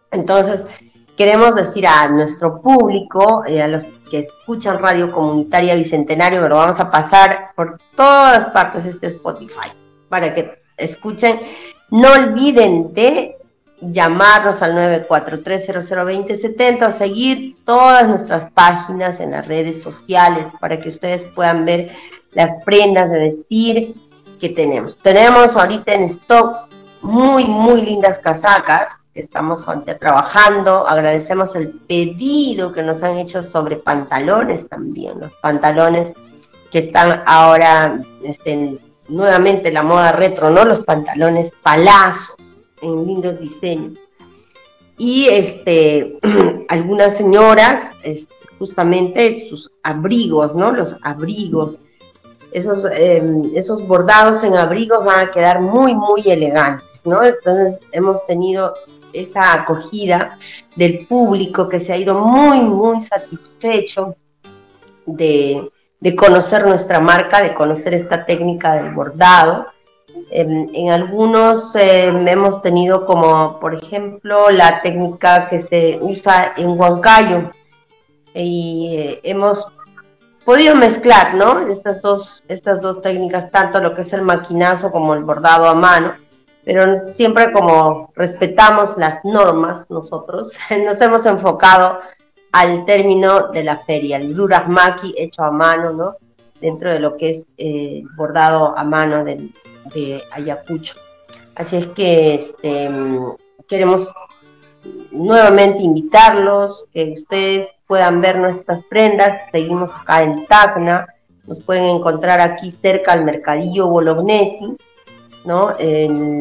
Entonces, 0.10 0.66
queremos 1.16 1.55
decir 1.55 1.86
a 1.88 2.07
nuestro 2.07 2.61
público, 2.61 3.43
eh, 3.45 3.61
a 3.61 3.68
los 3.68 3.86
que 4.09 4.20
escuchan 4.20 4.80
Radio 4.80 5.11
Comunitaria 5.11 5.76
Bicentenario, 5.76 6.41
pero 6.41 6.57
vamos 6.57 6.80
a 6.80 6.89
pasar 6.89 7.51
por 7.55 7.80
todas 7.95 8.45
partes 8.47 8.86
este 8.86 9.07
Spotify 9.07 9.72
para 10.09 10.34
que 10.34 10.61
escuchen 10.78 11.39
No 11.89 12.11
olviden 12.11 12.93
de 12.93 13.38
llamarnos 13.82 14.61
al 14.61 14.76
943002070 15.07 16.88
o 16.88 16.91
seguir 16.91 17.57
todas 17.66 18.07
nuestras 18.07 18.49
páginas 18.51 19.20
en 19.20 19.32
las 19.32 19.47
redes 19.47 19.82
sociales 19.84 20.47
para 20.59 20.80
que 20.80 20.89
ustedes 20.89 21.26
puedan 21.26 21.66
ver 21.66 21.91
las 22.32 22.64
prendas 22.64 23.09
de 23.09 23.20
vestir 23.20 23.95
que 24.39 24.49
tenemos. 24.49 24.97
Tenemos 24.97 25.55
ahorita 25.55 25.93
en 25.93 26.03
stock 26.03 26.72
muy, 27.04 27.45
muy 27.45 27.82
lindas 27.82 28.20
casacas 28.20 29.01
que 29.14 29.20
estamos 29.20 29.68
trabajando. 29.99 30.88
Agradecemos 30.88 31.56
el 31.56 31.70
pedido 31.70 32.74
que 32.74 32.82
nos 32.82 33.04
han 33.04 33.18
hecho 33.18 33.43
sobre 33.43 33.76
pantalones 33.76 34.68
también, 34.68 35.20
los 35.20 35.32
pantalones 35.34 36.14
que 36.72 36.80
están 36.80 37.22
ahora 37.28 38.01
este, 38.24 38.80
nuevamente 39.08 39.72
la 39.72 39.84
moda 39.84 40.12
retro, 40.14 40.49
¿no? 40.49 40.66
Los 40.66 40.82
pantalones 40.82 41.54
palazos 41.62 42.36
en 42.82 43.06
lindos 43.06 43.39
diseños. 43.39 43.99
Y 44.97 45.28
este, 45.28 46.20
algunas 46.70 47.16
señoras, 47.18 47.91
este, 48.04 48.34
justamente 48.58 49.47
sus 49.49 49.72
abrigos, 49.84 50.56
¿no? 50.56 50.72
Los 50.72 50.95
abrigos, 51.04 51.80
esos, 52.54 52.86
em, 52.86 53.51
esos 53.56 53.86
bordados 53.88 54.43
en 54.43 54.56
abrigos 54.56 55.04
van 55.04 55.28
a 55.28 55.32
quedar 55.32 55.60
muy, 55.60 55.95
muy 55.95 56.22
elegantes, 56.26 57.06
¿no? 57.06 57.24
Entonces 57.24 57.80
hemos 57.91 58.26
tenido 58.26 58.74
esa 59.12 59.54
acogida 59.54 60.38
del 60.76 61.06
público 61.08 61.68
que 61.70 61.80
se 61.80 61.93
ha 61.93 61.97
ido 61.97 62.16
muy, 62.16 62.62
muy 62.62 63.01
satisfecho 63.01 64.16
de, 65.06 65.70
de 65.99 66.16
conocer 66.16 66.66
nuestra 66.66 66.99
marca, 66.99 67.41
de 67.41 67.54
conocer 67.54 67.93
esta 67.93 68.26
técnica 68.26 68.76
del 68.76 68.93
bordado. 68.93 69.68
En, 70.30 70.91
algunos 70.91 71.74
em, 71.76 72.28
hemos 72.28 72.62
tenido 72.62 73.06
como, 73.06 73.60
por 73.60 73.76
ejemplo, 73.76 74.49
la 74.49 74.82
técnica 74.82 75.47
que 75.47 75.60
se 75.60 75.97
usa 76.01 76.54
en 76.58 76.78
Huancayo 76.78 77.51
y 78.34 78.95
eh, 78.97 79.20
hemos 79.24 79.68
podido 80.46 80.76
mezclar, 80.76 81.36
¿no? 81.36 81.68
Estas 81.68 82.02
dos, 82.02 82.44
estas 82.48 82.82
dos 82.82 83.02
técnicas, 83.02 83.52
tanto 83.52 83.80
lo 83.80 83.96
que 83.96 84.02
es 84.02 84.14
el 84.14 84.22
maquinazo 84.22 84.91
como 84.91 85.14
el 85.14 85.24
bordado 85.24 85.68
a 85.68 85.74
mano, 85.74 86.16
pero 86.64 87.12
siempre 87.12 87.52
como 87.52 88.12
respetamos 88.16 88.98
las 88.98 89.24
normas 89.26 89.89
nosotros, 89.89 90.58
nos 90.86 91.00
hemos 91.02 91.26
enfocado 91.26 92.00
al 92.52 92.86
término 92.86 93.50
de 93.50 93.64
la 93.64 93.78
feria, 93.78 94.18
el 94.18 94.36
maki 94.68 95.16
hecho 95.18 95.44
a 95.44 95.52
mano, 95.52 95.91
¿no? 95.91 96.16
Dentro 96.62 96.91
de 96.91 97.00
lo 97.00 97.18
que 97.18 97.32
es 97.32 97.48
eh, 97.58 98.04
bordado 98.16 98.78
a 98.78 98.84
mano 98.84 99.24
de, 99.26 99.50
de 99.94 100.22
Ayacucho. 100.32 100.96
Así 101.56 101.78
es 101.78 101.88
que 101.88 102.36
este, 102.36 102.89
queremos 103.68 104.14
nuevamente 105.12 105.82
invitarlos, 105.82 106.88
que 106.94 107.14
ustedes 107.14 107.70
puedan 107.94 108.22
ver 108.22 108.39
nuestras 108.39 108.84
prendas. 108.86 109.39
Seguimos 109.52 109.94
acá 109.94 110.24
en 110.24 110.48
Tacna, 110.48 111.06
nos 111.46 111.60
pueden 111.60 111.84
encontrar 111.84 112.41
aquí 112.41 112.72
cerca 112.72 113.14
al 113.14 113.24
Mercadillo 113.24 113.86
Bolognesi, 113.86 114.76
¿no? 115.46 115.76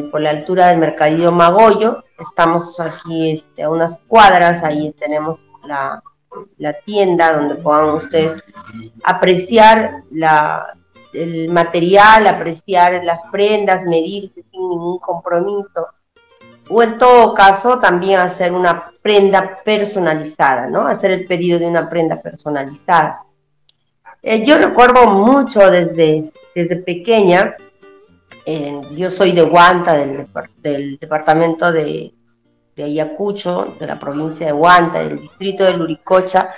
por 0.09 0.19
la 0.19 0.31
altura 0.31 0.69
del 0.69 0.79
Mercadillo 0.79 1.31
Magoyo. 1.31 2.03
Estamos 2.19 2.79
aquí 2.79 3.33
este, 3.33 3.61
a 3.61 3.69
unas 3.69 3.99
cuadras, 4.07 4.63
ahí 4.63 4.95
tenemos 4.99 5.39
la, 5.63 6.01
tienda 6.85 7.37
donde 7.37 7.53
puedan 7.53 7.91
ustedes 7.91 8.43
apreciar 9.03 10.01
la, 10.09 10.75
el 11.13 11.49
material, 11.49 12.25
apreciar 12.25 13.03
las 13.03 13.19
prendas, 13.31 13.83
medirse 13.83 14.43
sin 14.49 14.69
ningún 14.69 14.97
compromiso 14.97 15.87
o 16.69 16.81
en 16.81 16.97
todo 16.97 17.33
caso 17.33 17.79
también 17.79 18.19
hacer 18.19 18.53
una 18.53 18.91
prenda 19.01 19.61
personalizada, 19.63 20.67
¿no? 20.67 20.87
Hacer 20.87 21.11
el 21.11 21.25
pedido 21.25 21.59
de 21.59 21.67
una 21.67 21.89
prenda 21.89 22.21
personalizada. 22.21 23.23
Eh, 24.21 24.43
yo 24.45 24.57
recuerdo 24.57 25.07
mucho 25.07 25.69
desde, 25.69 26.31
desde 26.55 26.75
pequeña, 26.77 27.55
yo 28.91 29.09
soy 29.09 29.31
de 29.31 29.43
Huanta, 29.43 29.93
del, 29.93 30.27
del 30.57 30.97
departamento 30.97 31.71
de, 31.71 32.13
de, 32.75 32.83
Ayacucho, 32.83 33.75
de 33.79 33.87
la 33.87 33.99
provincia 33.99 34.47
de 34.47 34.53
Huanta, 34.53 34.99
del 34.99 35.19
distrito 35.19 35.63
de 35.63 35.73
Luricocha, 35.73 36.49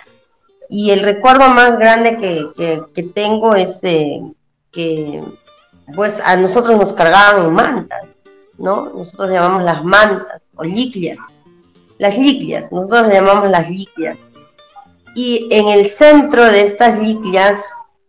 y 0.70 0.92
el 0.92 1.02
recuerdo 1.02 1.50
más 1.50 1.78
grande 1.78 2.18
que, 2.18 2.84
que, 2.94 3.04
tengo 3.04 3.56
es 3.56 3.80
eh, 3.84 4.22
que 4.72 5.22
pues 5.96 6.20
a 6.22 6.36
nosotros 6.36 6.78
nos 6.78 6.94
cargaban 6.94 7.54
mantas, 7.54 8.06
¿no? 8.58 8.90
Nosotros 8.90 9.30
llamamos 9.30 9.64
las 9.64 9.84
mantas 9.84 10.42
o 10.56 10.64
liclias. 10.64 11.18
Las 11.98 12.18
liclias, 12.18 12.72
nosotros 12.72 13.12
llamamos 13.12 13.50
las 13.50 13.70
liclias. 13.70 14.18
Y 15.16 15.48
en 15.50 15.70
el 15.70 15.90
centro 15.90 16.44
de 16.44 16.64
estas 16.64 17.00
liclias, 17.00 17.64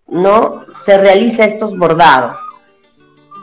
¿no? 0.09 0.65
Se 0.85 0.99
realiza 0.99 1.45
estos 1.45 1.77
bordados. 1.77 2.37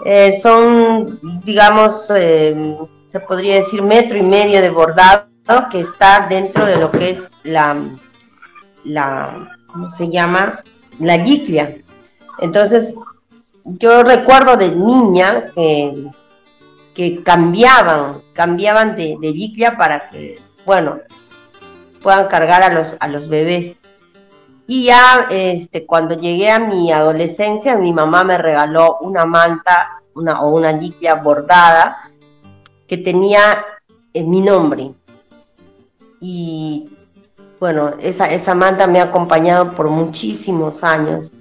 Eh, 0.06 0.38
son, 0.42 1.20
digamos, 1.46 2.12
eh, 2.14 2.78
se 3.10 3.20
podría 3.22 3.56
decir 3.56 3.82
metro 3.82 4.18
y 4.18 4.24
medio 4.24 4.62
de 4.62 4.70
bordado 4.70 5.28
que 5.72 5.80
está 5.80 6.28
dentro 6.28 6.66
de 6.66 6.78
lo 6.78 6.92
que 6.92 7.12
es 7.12 7.30
la, 7.44 7.78
la 8.84 9.58
¿cómo 9.68 9.90
se 9.90 10.10
llama? 10.10 10.62
La 11.00 11.18
liclia. 11.18 11.78
Entonces, 12.40 12.94
yo 13.64 14.04
recuerdo 14.04 14.58
de 14.58 14.72
niña 14.72 15.46
que 15.56 16.10
que 16.94 17.24
cambiaban, 17.24 18.22
cambiaban 18.34 18.96
de, 18.96 19.18
de 19.20 19.72
para 19.78 20.10
que, 20.10 20.40
bueno, 20.66 21.00
puedan 22.02 22.28
cargar 22.28 22.62
a 22.64 22.70
los, 22.70 22.96
a 23.00 23.08
los 23.08 23.28
bebés. 23.28 23.78
Y 24.68 24.86
ya 24.86 25.28
este, 25.30 25.86
cuando 25.86 26.16
llegué 26.16 26.52
a 26.52 26.60
mi 26.60 26.92
adolescencia, 26.92 27.76
mi 27.76 27.92
mamá 27.92 28.24
me 28.24 28.38
regaló 28.38 28.98
una 29.02 29.26
manta 29.26 30.04
una, 30.16 30.42
o 30.42 30.52
una 30.52 30.72
liclia 30.72 31.16
bordada 31.16 32.10
que 32.88 32.98
tenía 32.98 33.66
en 34.14 34.30
mi 34.30 34.42
nombre. 34.42 34.94
Y 36.22 36.96
bueno, 37.60 37.94
esa, 38.00 38.32
esa 38.32 38.56
manta 38.56 38.88
me 38.88 39.00
ha 39.00 39.06
acompañado 39.06 39.72
por 39.72 39.90
muchísimos 39.90 40.84
años, 40.84 41.34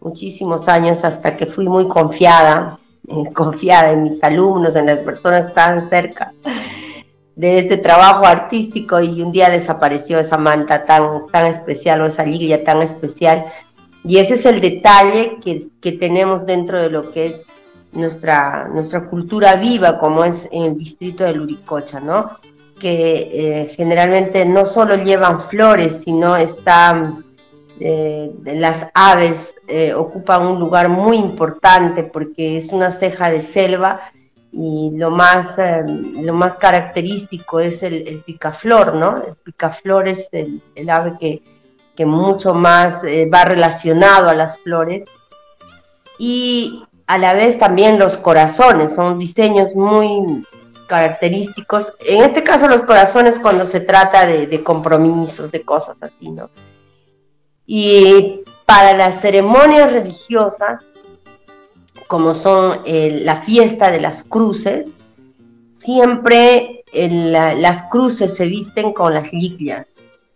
muchísimos 0.00 0.68
años 0.68 1.04
hasta 1.04 1.36
que 1.36 1.46
fui 1.46 1.68
muy 1.68 1.86
confiada 1.86 2.79
confiada 3.32 3.92
en 3.92 4.04
mis 4.04 4.22
alumnos, 4.22 4.76
en 4.76 4.86
las 4.86 4.98
personas 4.98 5.48
estaban 5.48 5.88
cerca 5.88 6.32
de 7.36 7.58
este 7.58 7.78
trabajo 7.78 8.26
artístico 8.26 9.00
y 9.00 9.22
un 9.22 9.32
día 9.32 9.48
desapareció 9.48 10.18
esa 10.18 10.36
manta 10.36 10.84
tan, 10.84 11.26
tan 11.32 11.46
especial 11.46 12.02
o 12.02 12.06
esa 12.06 12.24
lilia 12.24 12.64
tan 12.64 12.82
especial. 12.82 13.46
Y 14.04 14.18
ese 14.18 14.34
es 14.34 14.46
el 14.46 14.60
detalle 14.60 15.38
que, 15.42 15.62
que 15.80 15.92
tenemos 15.92 16.44
dentro 16.44 16.80
de 16.80 16.90
lo 16.90 17.12
que 17.12 17.26
es 17.26 17.46
nuestra, 17.92 18.68
nuestra 18.68 19.06
cultura 19.08 19.56
viva, 19.56 19.98
como 19.98 20.24
es 20.24 20.48
en 20.52 20.62
el 20.64 20.78
distrito 20.78 21.24
de 21.24 21.34
Luricocha, 21.34 22.00
¿no? 22.00 22.38
Que 22.78 23.30
eh, 23.62 23.66
generalmente 23.74 24.44
no 24.44 24.64
solo 24.64 24.96
llevan 24.96 25.40
flores, 25.40 26.02
sino 26.04 26.36
están 26.36 27.24
eh, 27.82 28.30
las 28.44 28.88
aves 28.92 29.54
eh, 29.66 29.94
ocupan 29.94 30.46
un 30.46 30.60
lugar 30.60 30.90
muy 30.90 31.16
importante 31.16 32.02
porque 32.02 32.58
es 32.58 32.68
una 32.68 32.90
ceja 32.90 33.30
de 33.30 33.40
selva 33.40 34.02
y 34.52 34.90
lo 34.92 35.10
más, 35.10 35.58
eh, 35.58 35.82
lo 35.86 36.34
más 36.34 36.58
característico 36.58 37.58
es 37.58 37.82
el, 37.82 38.22
picaflor, 38.26 38.94
¿no? 38.96 39.16
El 39.26 39.34
picaflor 39.36 40.08
es 40.08 40.28
el, 40.32 40.60
ave 40.90 41.16
que, 41.18 41.42
mucho 42.04 42.54
más 42.54 43.04
va 43.04 43.44
relacionado 43.44 44.30
a 44.30 44.34
las 44.34 44.58
flores. 44.60 45.04
Y 46.18 46.82
a 47.06 47.18
la 47.18 47.34
vez 47.34 47.58
también 47.58 47.98
los 47.98 48.16
corazones, 48.16 48.94
son 48.94 49.18
diseños 49.18 49.74
muy 49.74 50.46
característicos. 50.88 51.92
En 52.00 52.22
este 52.22 52.42
caso 52.42 52.68
los 52.68 52.84
corazones 52.84 53.38
cuando 53.38 53.66
se 53.66 53.80
trata 53.80 54.26
de 54.26 54.62
compromisos, 54.62 55.50
de 55.50 55.60
cosas 55.60 55.98
así, 56.00 56.30
¿no? 56.30 56.48
Y 57.72 58.40
para 58.66 58.96
las 58.96 59.20
ceremonias 59.20 59.92
religiosas, 59.92 60.80
como 62.08 62.34
son 62.34 62.80
eh, 62.84 63.20
la 63.22 63.36
fiesta 63.36 63.92
de 63.92 64.00
las 64.00 64.24
cruces, 64.24 64.88
siempre 65.72 66.82
las 66.92 67.84
cruces 67.84 68.34
se 68.34 68.46
visten 68.46 68.92
con 68.92 69.14
las 69.14 69.32
liglias, 69.32 69.86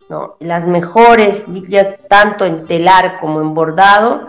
¿no? 0.09 0.37
Las 0.39 0.69
mejores 0.69 1.49
liglias, 1.49 1.97
tanto 2.09 2.45
en 2.45 2.67
telar 2.67 3.19
como 3.19 3.41
en 3.41 3.53
bordado, 3.53 4.29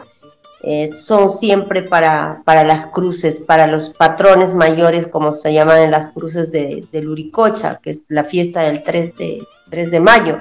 eh, 0.63 0.87
son 0.87 1.29
siempre 1.29 1.83
para, 1.83 2.41
para, 2.43 2.63
las 2.63 2.87
cruces, 2.87 3.39
para 3.39 3.67
los 3.67 3.91
patrones 3.91 4.55
mayores, 4.55 5.05
como 5.05 5.31
se 5.31 5.53
llaman 5.53 5.81
en 5.81 5.91
las 5.91 6.07
cruces 6.07 6.51
de, 6.51 6.87
de 6.91 7.01
Luricocha, 7.03 7.79
que 7.83 7.91
es 7.91 8.03
la 8.07 8.23
fiesta 8.23 8.61
del 8.61 8.81
3 8.81 9.15
de, 9.15 9.43
3 9.69 9.91
de 9.91 9.99
mayo. 9.99 10.39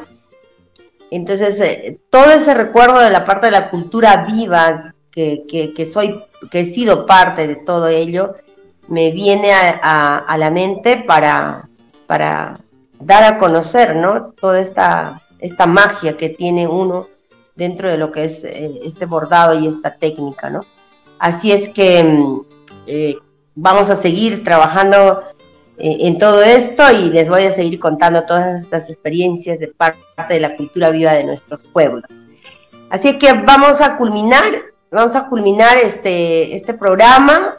Entonces, 1.16 1.60
eh, 1.60 2.00
todo 2.10 2.24
ese 2.24 2.54
recuerdo 2.54 2.98
de 2.98 3.08
la 3.08 3.24
parte 3.24 3.46
de 3.46 3.52
la 3.52 3.70
cultura 3.70 4.24
viva, 4.26 4.94
que, 5.12 5.88
soy, 5.88 6.20
que 6.50 6.60
he 6.60 6.64
sido 6.64 7.06
parte 7.06 7.46
de 7.46 7.54
todo 7.54 7.86
ello, 7.86 8.34
me 8.88 9.12
viene 9.12 9.52
a, 9.52 10.36
la 10.36 10.50
mente 10.50 10.96
para, 10.96 11.68
para 12.08 12.58
dar 12.98 13.22
a 13.22 13.38
conocer, 13.38 13.94
¿no? 13.94 14.32
Toda 14.40 14.58
esta, 14.60 15.22
esta 15.38 15.66
magia 15.66 16.16
que 16.16 16.30
tiene 16.30 16.66
uno 16.66 17.06
dentro 17.54 17.88
de 17.88 17.96
lo 17.96 18.10
que 18.10 18.24
es 18.24 18.44
eh, 18.44 18.80
este 18.82 19.06
bordado 19.06 19.56
y 19.56 19.68
esta 19.68 19.94
técnica, 19.94 20.50
¿no? 20.50 20.62
Así 21.20 21.52
es 21.52 21.68
que 21.68 22.02
mm, 22.02 22.40
eh, 22.88 23.16
vamos 23.54 23.88
a 23.88 23.94
seguir 23.94 24.42
trabajando 24.42 25.22
en 25.77 26.18
todo 26.18 26.43
esto 26.43 26.85
y 26.93 27.11
les 27.11 27.29
voy 27.29 27.45
a 27.45 27.53
seguir 27.53 27.79
contando 27.79 28.25
todas 28.25 28.62
estas 28.62 28.89
experiencias 28.89 29.59
de 29.59 29.68
parte 29.68 29.99
de 30.29 30.41
la 30.41 30.57
cultura 30.57 30.91
viva 30.91 31.14
de 31.14 31.25
nuestros 31.25 31.64
pueblos. 31.64 32.05
Así 32.91 33.18
que 33.18 33.33
vamos 33.33 33.81
a 33.81 33.97
culminar, 33.97 34.53
vamos 34.91 35.16
a 35.16 35.27
culminar 35.27 35.77
este, 35.79 36.55
este 36.55 36.75
programa 36.75 37.57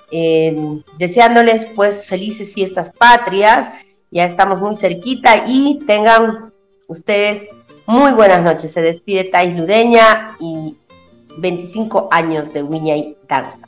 deseándoles 0.97 1.65
pues 1.65 2.05
felices 2.05 2.53
fiestas 2.53 2.91
patrias, 2.97 3.69
ya 4.11 4.25
estamos 4.25 4.61
muy 4.61 4.75
cerquita 4.75 5.43
y 5.47 5.81
tengan 5.85 6.53
ustedes 6.87 7.47
muy 7.85 8.13
buenas 8.13 8.43
noches. 8.43 8.71
Se 8.71 8.81
despide 8.81 9.25
Thais 9.25 9.55
Ludeña 9.55 10.37
y 10.39 10.77
25 11.37 12.07
años 12.11 12.53
de 12.53 12.63
Wiñay 12.63 13.17
Danza. 13.27 13.67